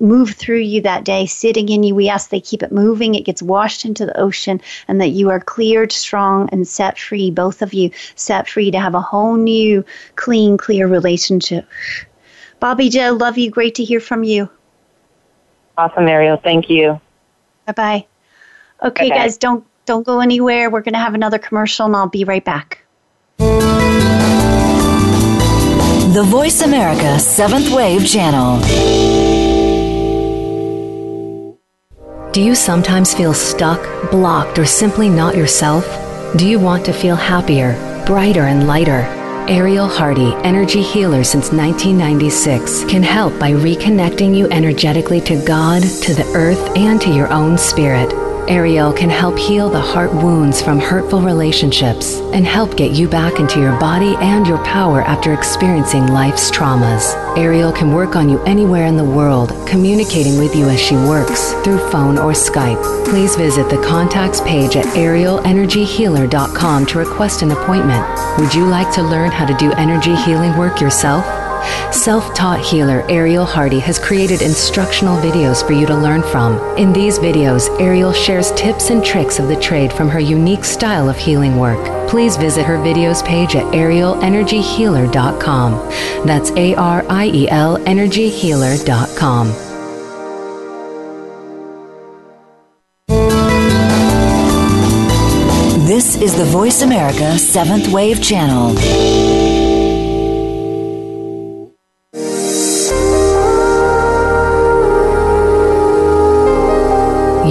[0.00, 1.94] move through you that day, sitting in you.
[1.94, 5.30] We ask they keep it moving, it gets washed into the ocean, and that you
[5.30, 9.36] are cleared, strong, and set free, both of you set free to have a whole
[9.36, 9.84] new,
[10.16, 11.68] clean, clear relationship.
[12.58, 13.50] Bobby Joe, love you.
[13.50, 14.50] Great to hear from you.
[15.80, 16.36] Awesome, Ariel.
[16.36, 17.00] Thank you.
[17.64, 18.06] Bye bye.
[18.82, 20.68] Okay, okay, guys, don't don't go anywhere.
[20.68, 22.84] We're gonna have another commercial, and I'll be right back.
[26.18, 28.60] The Voice America Seventh Wave Channel.
[32.32, 35.86] Do you sometimes feel stuck, blocked, or simply not yourself?
[36.36, 37.72] Do you want to feel happier,
[38.06, 39.19] brighter, and lighter?
[39.48, 46.14] Ariel Hardy, energy healer since 1996, can help by reconnecting you energetically to God, to
[46.14, 48.29] the earth, and to your own spirit.
[48.50, 53.38] Ariel can help heal the heart wounds from hurtful relationships and help get you back
[53.38, 57.14] into your body and your power after experiencing life's traumas.
[57.38, 61.52] Ariel can work on you anywhere in the world, communicating with you as she works
[61.62, 62.82] through phone or Skype.
[63.04, 68.04] Please visit the contacts page at arielenergyhealer.com to request an appointment.
[68.40, 71.24] Would you like to learn how to do energy healing work yourself?
[71.92, 76.58] Self taught healer Ariel Hardy has created instructional videos for you to learn from.
[76.76, 81.08] In these videos, Ariel shares tips and tricks of the trade from her unique style
[81.08, 82.08] of healing work.
[82.08, 85.72] Please visit her videos page at arielenergyhealer.com.
[86.26, 89.52] That's A R I E L energyhealer.com.
[95.86, 99.39] This is the Voice America Seventh Wave Channel.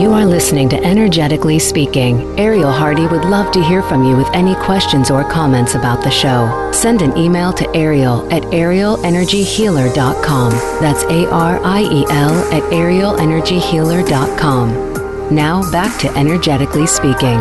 [0.10, 2.40] You are listening to Energetically Speaking.
[2.40, 6.10] Ariel Hardy would love to hear from you with any questions or comments about the
[6.10, 6.72] show.
[6.74, 10.52] Send an email to Ariel at arielenergyhealer.com.
[10.82, 15.36] That's A R I E L at arielenergyhealer.com.
[15.36, 17.38] Now back to Energetically Speaking.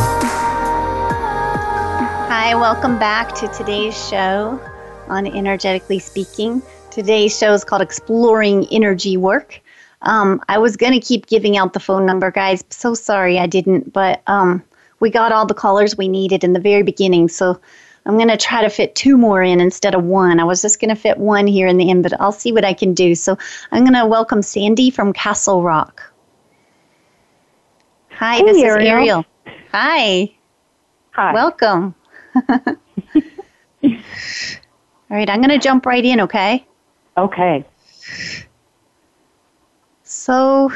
[2.29, 4.61] Hi, welcome back to today's show
[5.09, 6.61] on Energetically Speaking.
[6.91, 9.63] Today's show is called Exploring Energy Work.
[10.03, 12.65] Um, I was going to keep giving out the phone number, guys.
[12.71, 14.63] So sorry I didn't, but um,
[15.01, 17.29] we got all the callers we needed in the very beginning.
[17.29, 17.61] So
[18.07, 20.41] I'm going to try to fit two more in instead of one.
[20.41, 22.65] I was just going to fit one here in the end, but I'll see what
[22.65, 23.15] I can do.
[23.15, 23.37] So
[23.73, 26.03] I'm going to welcome Sandy from Castle Rock.
[28.11, 28.81] Hi, hey, this Ariel.
[28.81, 29.25] is Ariel.
[29.73, 30.35] Hi.
[31.11, 31.33] Hi.
[31.33, 31.95] Welcome.
[35.11, 36.67] All right, I'm going to jump right in, okay?
[37.17, 37.65] Okay.
[40.29, 40.71] So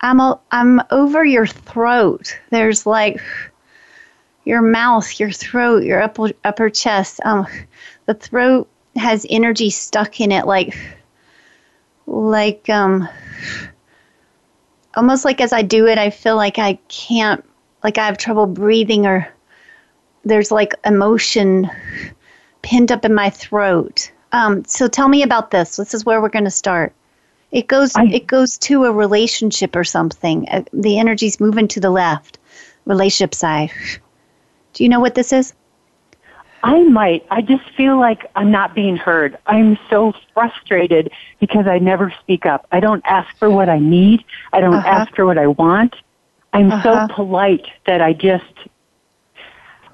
[0.00, 2.38] I'm a, I'm over your throat.
[2.50, 3.20] There's like
[4.44, 7.18] your mouth, your throat, your upper upper chest.
[7.24, 7.44] Um,
[8.06, 10.78] the throat has energy stuck in it, like
[12.06, 13.08] like um,
[14.94, 17.44] almost like as I do it, I feel like I can't,
[17.82, 19.26] like I have trouble breathing, or
[20.24, 21.68] there's like emotion
[22.62, 24.12] pinned up in my throat.
[24.30, 25.74] Um, so tell me about this.
[25.74, 26.94] This is where we're going to start.
[27.52, 27.94] It goes.
[27.96, 30.48] I- it goes to a relationship or something.
[30.50, 32.38] Uh, the energy's moving to the left,
[32.86, 33.70] relationship side.
[34.74, 35.52] Do you know what this is?
[36.64, 37.26] I might.
[37.30, 39.36] I just feel like I'm not being heard.
[39.46, 42.66] I'm so frustrated because I never speak up.
[42.72, 44.24] I don't ask for what I need.
[44.52, 44.88] I don't Uh-huh.
[44.88, 45.96] ask for what I want.
[46.52, 47.08] I'm Uh-huh.
[47.08, 48.44] so polite that I just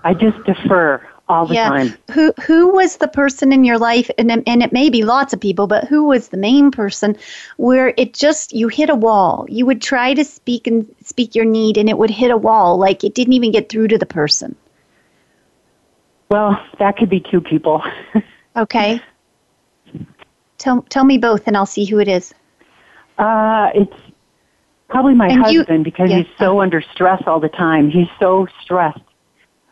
[0.04, 1.68] I just defer all the yeah.
[1.68, 1.95] time.
[2.12, 5.33] Who who was the person in your life, and it- and it may be lots
[5.33, 7.16] of people, but who was the main person
[7.59, 9.45] where it just you hit a wall?
[9.49, 12.79] You would try to speak and speak your need, and it would hit a wall,
[12.79, 14.57] like it didn't even get through to the person.
[16.31, 17.83] Well, that could be two people.
[18.57, 19.01] Okay.
[20.57, 22.35] Tell tell me both, and I'll see who it is.
[23.18, 23.95] Uh, it's
[24.89, 26.18] probably my And you- husband because yeah.
[26.22, 27.89] he's so under stress all the time.
[27.89, 28.99] He's so stressed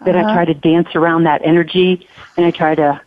[0.04, 0.28] that Uh-huh.
[0.28, 3.00] I try to dance around that energy and I try to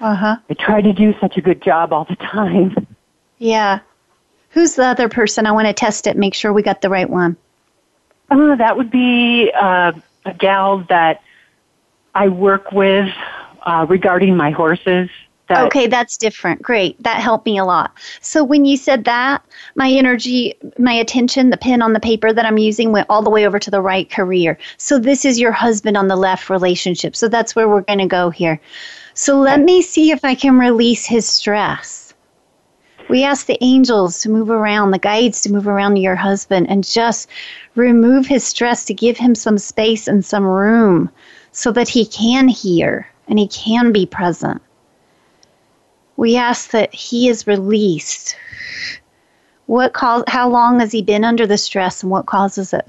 [0.00, 0.36] Uh huh.
[0.50, 2.86] I try to do such a good job all the time.
[3.38, 3.80] Yeah.
[4.50, 5.46] Who's the other person?
[5.46, 7.36] I want to test it, make sure we got the right one.
[8.30, 9.92] Uh, that would be uh,
[10.24, 11.22] a gal that
[12.14, 13.12] I work with
[13.62, 15.10] uh, regarding my horses.
[15.48, 16.60] That, Okay, that's different.
[16.60, 17.00] Great.
[17.04, 17.96] That helped me a lot.
[18.20, 19.44] So when you said that,
[19.76, 23.30] my energy, my attention, the pen on the paper that I'm using went all the
[23.30, 24.58] way over to the right career.
[24.76, 27.14] So this is your husband on the left relationship.
[27.14, 28.60] So that's where we're going to go here.
[29.14, 32.12] So let me see if I can release his stress.
[33.08, 36.82] We ask the angels to move around, the guides to move around your husband and
[36.82, 37.28] just
[37.76, 41.08] remove his stress to give him some space and some room
[41.52, 44.60] so that he can hear and he can be present.
[46.16, 48.36] We ask that he is released.
[49.66, 52.86] What cause, how long has he been under the stress and what causes it?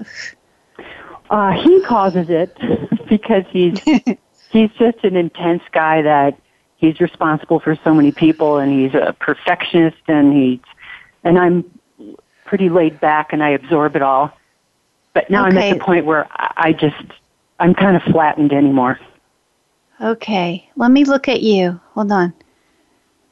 [1.30, 2.56] uh, he causes it
[3.08, 3.80] because he's
[4.50, 6.38] he's just an intense guy that
[6.76, 10.60] he's responsible for so many people and he's a perfectionist and he's
[11.24, 11.64] and I'm
[12.44, 14.32] pretty laid back and I absorb it all.
[15.12, 16.96] But now I'm at the point where I I just
[17.58, 18.98] I'm kind of flattened anymore.
[20.00, 21.80] Okay, let me look at you.
[21.94, 22.32] Hold on.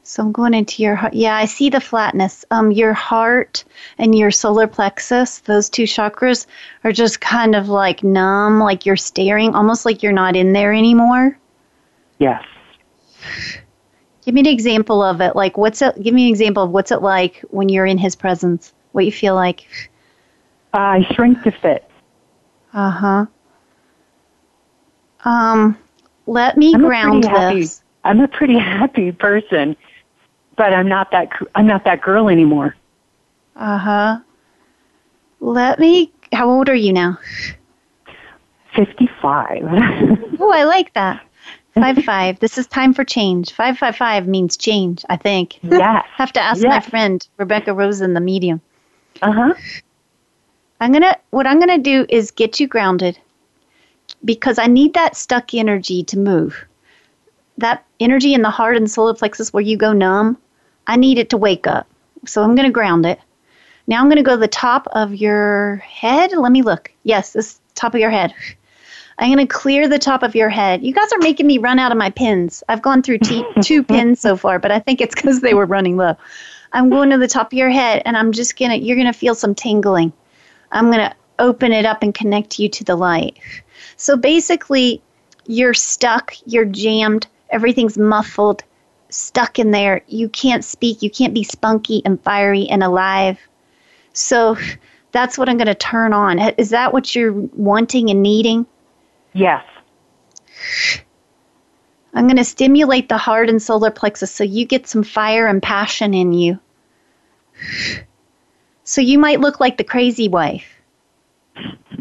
[0.07, 1.13] So I'm going into your heart.
[1.13, 2.45] Yeah, I see the flatness.
[2.49, 3.65] Um, your heart
[3.97, 6.45] and your solar plexus, those two chakras,
[6.85, 10.73] are just kind of like numb, like you're staring, almost like you're not in there
[10.73, 11.37] anymore.
[12.19, 12.41] Yes.
[14.23, 15.35] Give me an example of it.
[15.35, 16.01] Like, what's it?
[16.01, 18.73] Give me an example of what's it like when you're in his presence.
[18.93, 19.67] What you feel like.
[20.73, 21.83] I shrink to fit.
[22.73, 23.25] Uh huh.
[25.25, 25.77] Um,
[26.27, 27.67] let me I'm ground pretty happy-
[28.05, 29.75] I'm a pretty happy person,
[30.57, 32.75] but I'm not that I'm not that girl anymore.
[33.55, 34.19] Uh huh.
[35.39, 36.11] Let me.
[36.33, 37.17] How old are you now?
[38.75, 39.63] 55.
[40.39, 41.23] Oh, I like that.
[41.73, 42.39] Five five.
[42.39, 43.51] This is time for change.
[43.51, 45.03] Five five five means change.
[45.09, 45.57] I think.
[45.63, 46.05] yes.
[46.15, 48.61] Have to ask my friend Rebecca Rosen, the medium.
[49.23, 49.55] Uh-huh.
[50.79, 51.15] I'm gonna.
[51.31, 53.17] What I'm gonna do is get you grounded,
[54.25, 56.65] because I need that stuck energy to move.
[57.57, 60.37] That energy in the heart and solar plexus where you go numb.
[60.87, 61.87] I need it to wake up.
[62.25, 63.19] So I'm gonna ground it.
[63.85, 66.31] Now I'm gonna go to the top of your head.
[66.31, 66.91] Let me look.
[67.03, 68.33] Yes, this top of your head.
[69.19, 70.83] I'm going to clear the top of your head.
[70.83, 72.63] You guys are making me run out of my pins.
[72.69, 75.65] I've gone through t- two pins so far, but I think it's because they were
[75.65, 76.15] running low.
[76.73, 79.11] I'm going to the top of your head, and I'm just going to, you're going
[79.11, 80.13] to feel some tingling.
[80.71, 83.39] I'm going to open it up and connect you to the light.
[83.95, 85.01] So basically,
[85.47, 88.63] you're stuck, you're jammed, everything's muffled,
[89.09, 90.01] stuck in there.
[90.07, 93.39] You can't speak, you can't be spunky and fiery and alive.
[94.13, 94.57] So
[95.11, 96.39] that's what I'm going to turn on.
[96.39, 98.65] Is that what you're wanting and needing?
[99.33, 99.63] Yes.
[102.13, 105.61] I'm going to stimulate the heart and solar plexus so you get some fire and
[105.61, 106.59] passion in you.
[108.83, 110.65] So you might look like the crazy wife.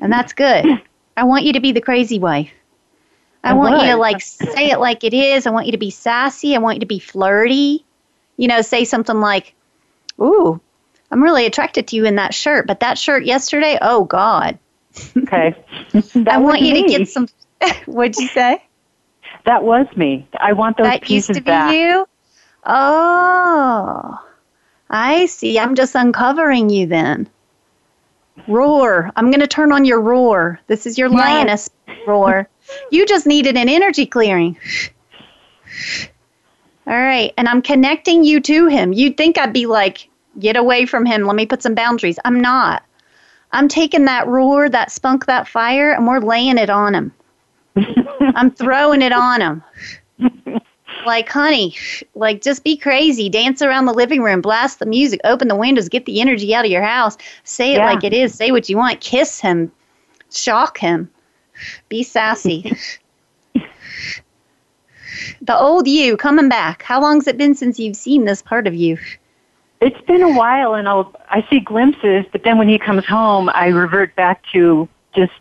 [0.00, 0.64] And that's good.
[1.16, 2.50] I want you to be the crazy wife.
[3.46, 5.46] I, I want you to like say it like it is.
[5.46, 6.54] I want you to be sassy.
[6.54, 7.84] I want you to be flirty.
[8.36, 9.54] You know, say something like,
[10.20, 10.60] "Ooh,
[11.10, 14.58] I'm really attracted to you in that shirt, but that shirt yesterday, oh God."
[15.16, 15.54] Okay.
[15.92, 17.28] That I want you to get some.
[17.86, 18.62] What'd you say?
[19.44, 20.28] That was me.
[20.38, 22.08] I want those that pieces used to be you.
[22.64, 24.18] Oh,
[24.90, 25.58] I see.
[25.58, 27.28] I'm just uncovering you then.
[28.48, 29.12] Roar.
[29.16, 30.60] I'm going to turn on your roar.
[30.66, 31.18] This is your Yes.
[31.18, 31.70] lioness
[32.06, 32.48] roar.
[32.90, 34.56] You just needed an energy clearing.
[36.86, 37.32] All right.
[37.36, 38.92] And I'm connecting you to him.
[38.92, 40.08] You'd think I'd be like,
[40.38, 41.24] get away from him.
[41.26, 42.18] Let me put some boundaries.
[42.24, 42.82] I'm not.
[43.52, 47.12] I'm taking that roar, that spunk, that fire, and we're laying it on him.
[48.20, 49.62] I'm throwing it on him.
[51.04, 51.74] Like, honey,
[52.14, 53.28] like just be crazy.
[53.28, 56.64] Dance around the living room, blast the music, open the windows, get the energy out
[56.64, 57.16] of your house.
[57.44, 57.84] Say it Yeah.
[57.86, 58.34] like it is.
[58.34, 59.00] Say what you want.
[59.00, 59.70] Kiss him.
[60.32, 61.08] Shock him.
[61.88, 62.76] Be sassy.
[65.42, 66.82] the old you coming back.
[66.82, 68.98] How long's it been since you've seen this part of you?
[69.80, 73.50] It's been a while, and I'll I see glimpses, but then when he comes home,
[73.52, 75.32] I revert back to just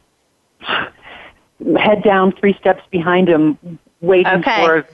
[1.78, 3.58] head down three steps behind him,
[4.02, 4.66] waiting Okay.
[4.66, 4.88] for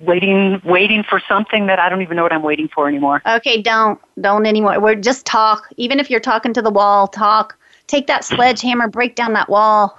[0.00, 3.20] waiting waiting for something that I don't even know what I'm waiting for anymore.
[3.26, 4.78] Okay, don't don't anymore.
[4.80, 5.68] We're just talk.
[5.76, 7.58] Even if you're talking to the wall, talk.
[7.86, 9.98] Take that sledgehammer, break down that wall.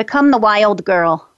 [0.00, 1.28] Become the wild girl.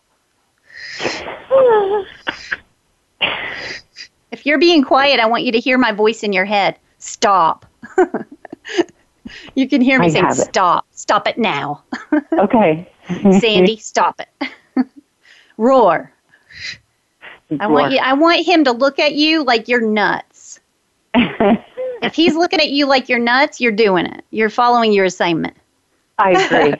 [4.30, 6.78] If you're being quiet, I want you to hear my voice in your head.
[6.98, 7.66] Stop.
[9.56, 10.86] you can hear me I saying, "Stop!
[10.92, 11.82] Stop it now,
[12.34, 12.88] Okay.
[13.40, 13.78] Sandy!
[13.78, 14.52] Stop it!"
[15.56, 16.12] Roar.
[17.58, 17.98] I want you.
[17.98, 20.60] I want him to look at you like you're nuts.
[21.16, 24.24] If he's looking at you like you're nuts, you're doing it.
[24.30, 25.56] You're following your assignment.
[26.16, 26.74] I agree.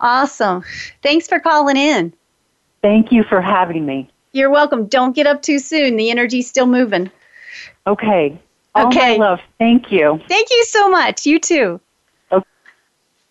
[0.00, 0.64] Awesome.
[1.02, 2.12] Thanks for calling in.
[2.82, 4.08] Thank you for having me.
[4.32, 4.86] You're welcome.
[4.86, 5.96] Don't get up too soon.
[5.96, 7.10] The energy's still moving.
[7.86, 8.38] Okay.
[8.74, 9.18] All Okay.
[9.18, 9.40] love.
[9.58, 10.20] Thank you.
[10.28, 11.26] Thank you so much.
[11.26, 11.80] You too.
[12.30, 12.46] Okay.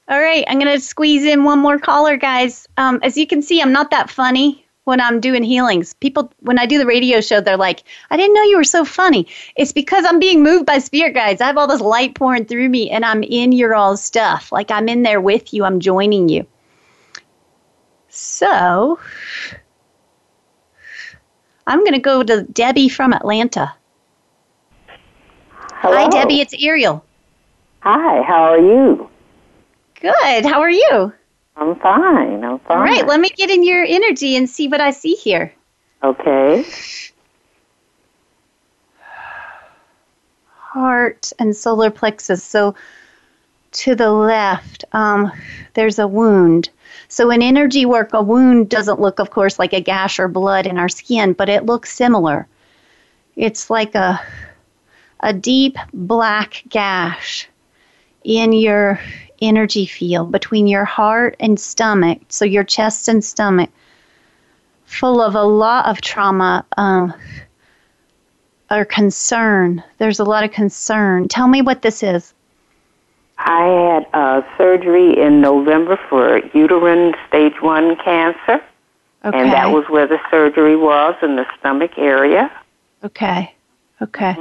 [0.10, 0.44] All right.
[0.48, 2.68] I'm going to squeeze in one more caller, guys.
[2.78, 5.94] Um, as you can see, I'm not that funny when I'm doing healings.
[5.94, 8.86] People, when I do the radio show, they're like, I didn't know you were so
[8.86, 9.28] funny.
[9.56, 11.42] It's because I'm being moved by spirit guides.
[11.42, 14.52] I have all this light pouring through me and I'm in your all stuff.
[14.52, 16.48] Like I'm in there with you, I'm joining you.
[18.20, 18.98] So,
[21.68, 23.76] I'm going to go to Debbie from Atlanta.
[25.62, 26.42] Hi, Debbie.
[26.42, 27.06] It's Ariel.
[27.82, 29.08] Hi, how are you?
[30.02, 30.46] Good.
[30.46, 31.14] How are you?
[31.58, 32.44] I'm fine.
[32.44, 32.78] I'm fine.
[32.78, 33.06] All right.
[33.06, 35.54] Let me get in your energy and see what I see here.
[36.02, 36.66] Okay.
[40.56, 42.44] Heart and solar plexus.
[42.44, 42.74] So,
[43.74, 45.32] to the left, um,
[45.76, 46.70] there's a wound.
[47.08, 50.66] So, in energy work, a wound doesn't look, of course, like a gash or blood
[50.66, 52.48] in our skin, but it looks similar.
[53.36, 54.22] It's like a
[55.22, 57.48] a deep black gash
[58.24, 59.00] in your
[59.42, 63.70] energy field between your heart and stomach, so your chest and stomach,
[64.86, 67.14] full of a lot of trauma um,
[68.70, 69.84] or concern.
[69.98, 71.28] There's a lot of concern.
[71.28, 72.34] Tell me what this is.
[73.40, 78.62] I had uh, surgery in November for uterine stage one cancer,
[79.26, 79.38] Okay.
[79.38, 82.52] and that was where the surgery was in the stomach area.
[83.04, 83.54] Okay.
[84.02, 84.36] Okay.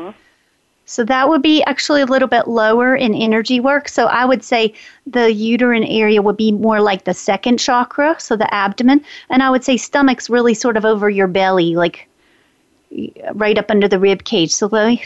[0.88, 3.88] So that would be actually a little bit lower in energy work.
[3.88, 4.72] So I would say
[5.06, 9.04] the uterine area would be more like the second chakra, so the abdomen.
[9.28, 12.08] And I would say stomach's really sort of over your belly, like
[13.32, 14.52] right up under the rib cage.
[14.52, 15.02] So me,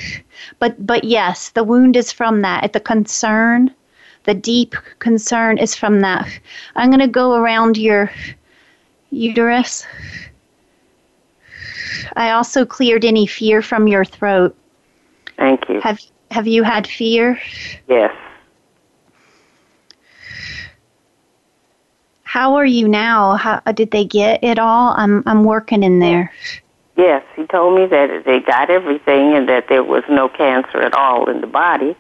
[0.59, 2.63] but but yes, the wound is from that.
[2.63, 3.75] At the concern,
[4.25, 6.29] the deep concern is from that.
[6.77, 8.11] I'm going to go around your
[9.11, 9.87] uterus.
[12.17, 14.57] I also cleared any fear from your throat.
[15.37, 15.81] Thank you.
[15.81, 16.01] Have
[16.31, 17.41] have you had fear?
[17.89, 18.15] Yes.
[22.23, 23.35] How are you now?
[23.35, 24.95] How did they get it all?
[24.97, 26.33] I'm I'm working in there.
[26.97, 30.95] Yes, he told me that they got everything and that there was no cancer at
[30.95, 31.97] all in the body.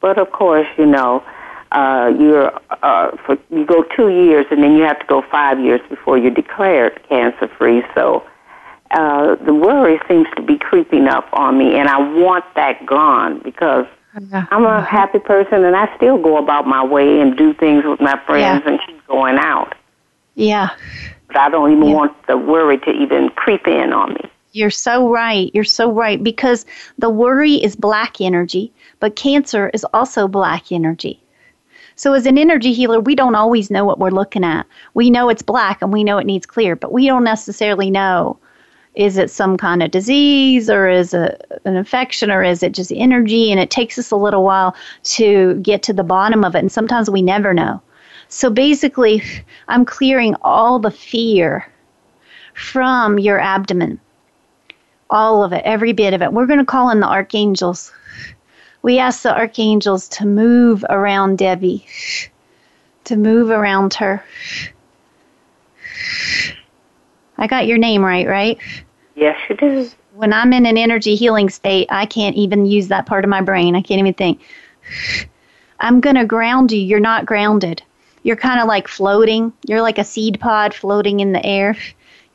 [0.00, 1.24] But of course, you know,
[1.72, 2.52] uh, you're
[2.82, 6.16] uh, for you go two years and then you have to go five years before
[6.18, 7.82] you're declared cancer free.
[7.94, 8.24] So
[8.92, 13.40] uh, the worry seems to be creeping up on me, and I want that gone
[13.40, 13.86] because
[14.32, 18.00] I'm a happy person and I still go about my way and do things with
[18.00, 19.74] my friends and keep going out.
[20.36, 20.70] Yeah,
[21.26, 21.94] But I don't even Yeah.
[21.94, 24.20] want the worry to even creep in on me.
[24.52, 25.50] you're so right.
[25.52, 26.64] You're so right because
[26.98, 31.20] the worry is black energy, but cancer is also black energy.
[31.96, 34.66] So, as an energy healer, we don't always know what we're looking at.
[34.94, 38.38] We know it's black and we know it needs clear, but we don't necessarily know
[38.96, 42.90] is it some kind of disease or is it an infection or is it just
[42.92, 43.50] energy?
[43.50, 44.74] And it takes us a little while
[45.04, 46.60] to get to the bottom of it.
[46.60, 47.80] And sometimes we never know.
[48.28, 49.22] So basically,
[49.68, 51.70] I'm clearing all the fear
[52.54, 54.00] from your abdomen.
[55.10, 56.32] All of it, every bit of it.
[56.32, 57.92] We're going to call in the archangels.
[58.86, 61.84] We ask the archangels to move around Debbie,
[63.02, 64.22] to move around her.
[67.36, 68.58] I got your name right, right?
[69.16, 69.90] Yes, you do.
[70.14, 73.40] When I'm in an energy healing state, I can't even use that part of my
[73.40, 73.74] brain.
[73.74, 74.40] I can't even think.
[75.80, 76.78] I'm going to ground you.
[76.78, 77.82] You're not grounded.
[78.22, 79.52] You're kind of like floating.
[79.66, 81.76] You're like a seed pod floating in the air.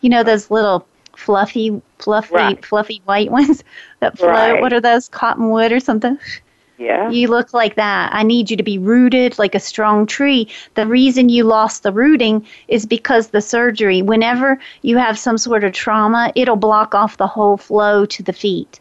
[0.02, 0.86] You know those little
[1.16, 2.66] fluffy, fluffy, Right.
[2.66, 3.64] fluffy white ones
[4.00, 4.32] that float.
[4.32, 4.62] Right.
[4.62, 5.10] What are those?
[5.10, 6.18] Cottonwood or something?
[6.78, 7.12] Yeah.
[7.12, 8.10] You look like that.
[8.12, 10.48] I need you to be rooted like a strong tree.
[10.74, 15.64] The reason you lost the rooting is because the surgery, whenever you have some sort
[15.64, 18.80] of trauma, it'll block off the whole flow to the feet.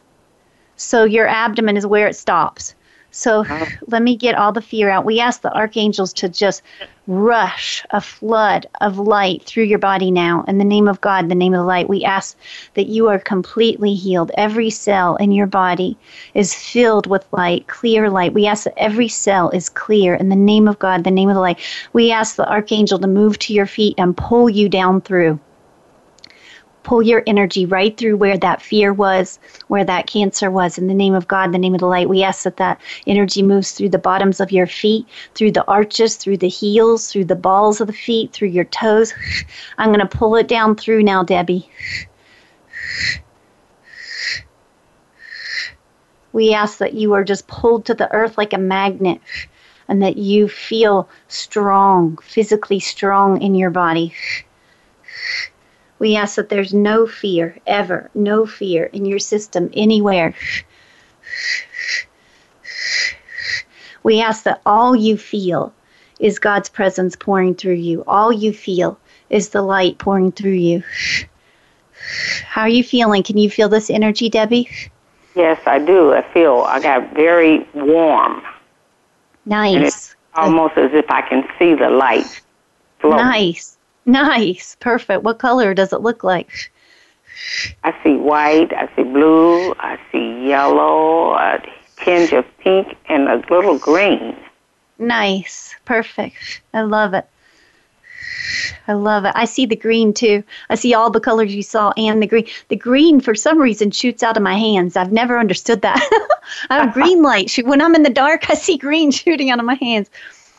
[0.77, 2.75] So your abdomen is where it stops.
[3.11, 3.67] So uh-huh.
[3.89, 5.05] let me get all the fear out.
[5.05, 6.63] We ask the archangels to just
[7.11, 10.45] rush a flood of light through your body now.
[10.47, 12.37] In the name of God, the name of the light, we ask
[12.75, 14.31] that you are completely healed.
[14.37, 15.99] Every cell in your body
[16.35, 18.33] is filled with light, clear light.
[18.33, 21.35] We ask that every cell is clear in the name of God, the name of
[21.35, 21.59] the light.
[21.93, 25.41] We ask the archangel to move to your feet and pull you down through
[26.83, 30.79] pull your energy right through where that fear was, where that cancer was.
[30.79, 33.43] In the name of God, the name of the light, we ask that that energy
[33.43, 37.37] moves through the bottoms of your feet, through the arches, through the heels, through the
[37.37, 39.13] balls of the feet, through your toes.
[39.79, 41.71] I'm going to pull it down through now, Debbie.
[46.33, 49.21] We ask that you are just pulled to the earth like a magnet
[49.89, 54.15] and that you feel strong, physically strong in your body.
[56.01, 60.35] We ask that there's no fear, ever, no fear in your system anywhere.
[64.03, 65.75] We ask that all you feel
[66.19, 68.03] is God's presence pouring through you.
[68.07, 68.99] All you feel
[69.29, 70.83] is the light pouring through you.
[72.45, 73.23] How are you feeling?
[73.23, 74.71] Can you feel this energy, Debbie?
[75.37, 76.15] Yes, I do.
[76.15, 78.43] I feel I got very warm,
[79.45, 80.17] Nice.
[80.35, 82.41] almost as if I can see the light
[83.01, 83.17] flow.
[83.17, 83.77] Nice.
[84.11, 84.77] Nice.
[84.81, 85.23] Perfect.
[85.23, 86.73] What color does it look like?
[87.85, 91.59] I see white, I see blue, I see yellow, a
[91.97, 94.37] tinge of pink, and a little green.
[94.99, 95.75] Nice.
[95.85, 96.61] Perfect.
[96.75, 97.27] I love it.
[98.89, 99.33] I love it.
[99.35, 100.43] I see the green too.
[100.69, 102.47] I see all the colors you saw and the green.
[102.69, 104.97] The green, for some reason, shoots out of my hands.
[104.97, 106.01] I've never understood that.
[106.71, 107.57] I have green light.
[107.65, 110.11] When I'm in the dark, I see green shooting out of my hands.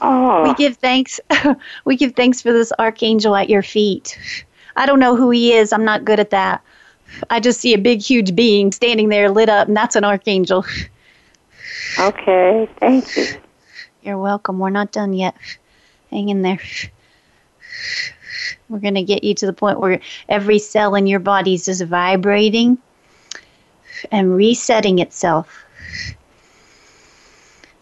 [0.02, 1.20] Oh, We give thanks.
[1.86, 4.18] we give thanks for this archangel at your feet.
[4.76, 5.72] I don't know who he is.
[5.72, 6.62] I'm not good at that.
[7.30, 10.66] I just see a big, huge being standing there lit up, and that's an archangel.
[12.00, 12.70] okay.
[12.80, 13.26] Thank you.
[14.02, 14.60] You're welcome.
[14.60, 15.36] We're not done yet.
[16.10, 16.60] Hang in there.
[18.70, 21.66] We're going to get you to the point where every cell in your body is
[21.66, 22.78] just vibrating
[24.12, 25.66] and resetting itself.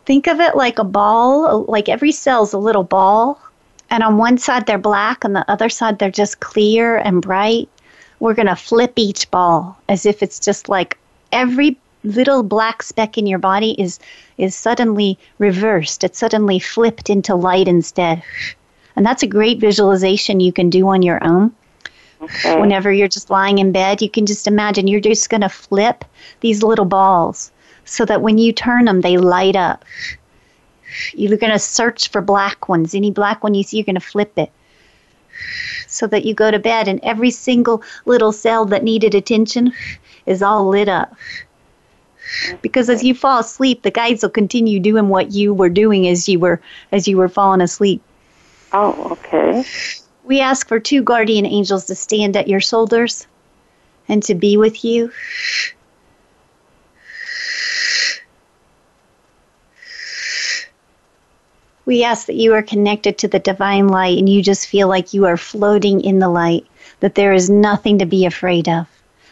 [0.10, 3.40] Think of it like a ball, like every cell's a little ball,
[3.92, 7.70] and on one side they're black, on the other side they're just clear and bright.
[8.20, 10.98] We're going to flip each ball as if it's just like
[11.32, 14.00] every little black speck in your body is
[14.40, 16.04] is suddenly reversed.
[16.04, 18.24] It's suddenly flipped into light instead.
[18.96, 21.54] And that's a great visualization you can do on your own.
[22.20, 22.60] Okay.
[22.60, 26.04] Whenever you're just lying in bed, you can just imagine you're just going to flip
[26.40, 27.52] these little balls
[27.90, 29.84] so that when you turn them, they light up.
[31.14, 32.96] You're going to search for black ones.
[32.96, 34.52] Any black one you see, you're going to flip it
[35.88, 39.74] so that you go to bed and every single little cell that needed attention
[40.26, 41.16] is all lit up.
[42.62, 46.30] Because as you fall asleep, the guides will continue doing what you were doing as
[46.30, 46.62] you were
[46.92, 48.04] as you were falling asleep.
[48.72, 49.66] Oh, okay.
[50.24, 53.26] We ask for two guardian angels to stand at your shoulders
[54.08, 55.12] and to be with you.
[61.90, 65.12] We ask that you are connected to the divine light and you just feel like
[65.12, 66.68] you are floating in the light,
[67.00, 68.86] that there is nothing to be afraid of,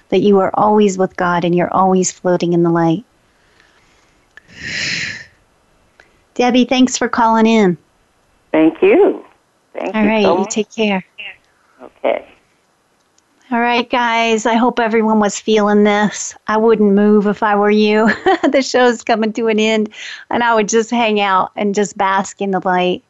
[0.09, 3.05] that you are always with God and you're always floating in the light.
[6.33, 7.77] Debbie, thanks for calling in.
[8.51, 9.23] Thank you.
[9.73, 11.05] Thank All you right, so you take care.
[11.79, 12.27] Okay.
[13.49, 14.45] All right, guys.
[14.45, 16.35] I hope everyone was feeling this.
[16.47, 18.07] I wouldn't move if I were you.
[18.43, 19.93] the show's coming to an end,
[20.29, 23.05] and I would just hang out and just bask in the light.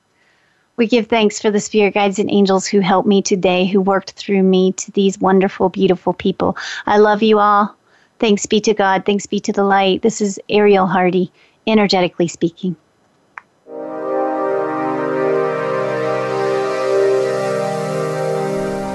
[0.76, 4.12] We give thanks for the spirit guides and angels who helped me today, who worked
[4.12, 6.56] through me to these wonderful, beautiful people.
[6.86, 7.76] I love you all.
[8.20, 9.08] Thanks be to God.
[9.08, 10.04] Thanks be to the light.
[10.04, 11.32] This is Ariel Hardy,
[11.66, 12.76] energetically speaking.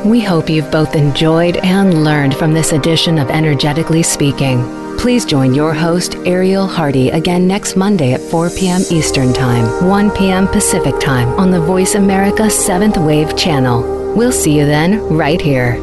[0.04, 4.64] We hope you've both enjoyed and learned from this edition of Energetically Speaking.
[4.98, 8.80] Please join your host, Ariel Hardy, again next Monday at 4 p.m.
[8.90, 10.48] Eastern Time, 1 p.m.
[10.48, 14.12] Pacific Time on the Voice America 7th Wave channel.
[14.16, 15.76] We'll see you then, right here.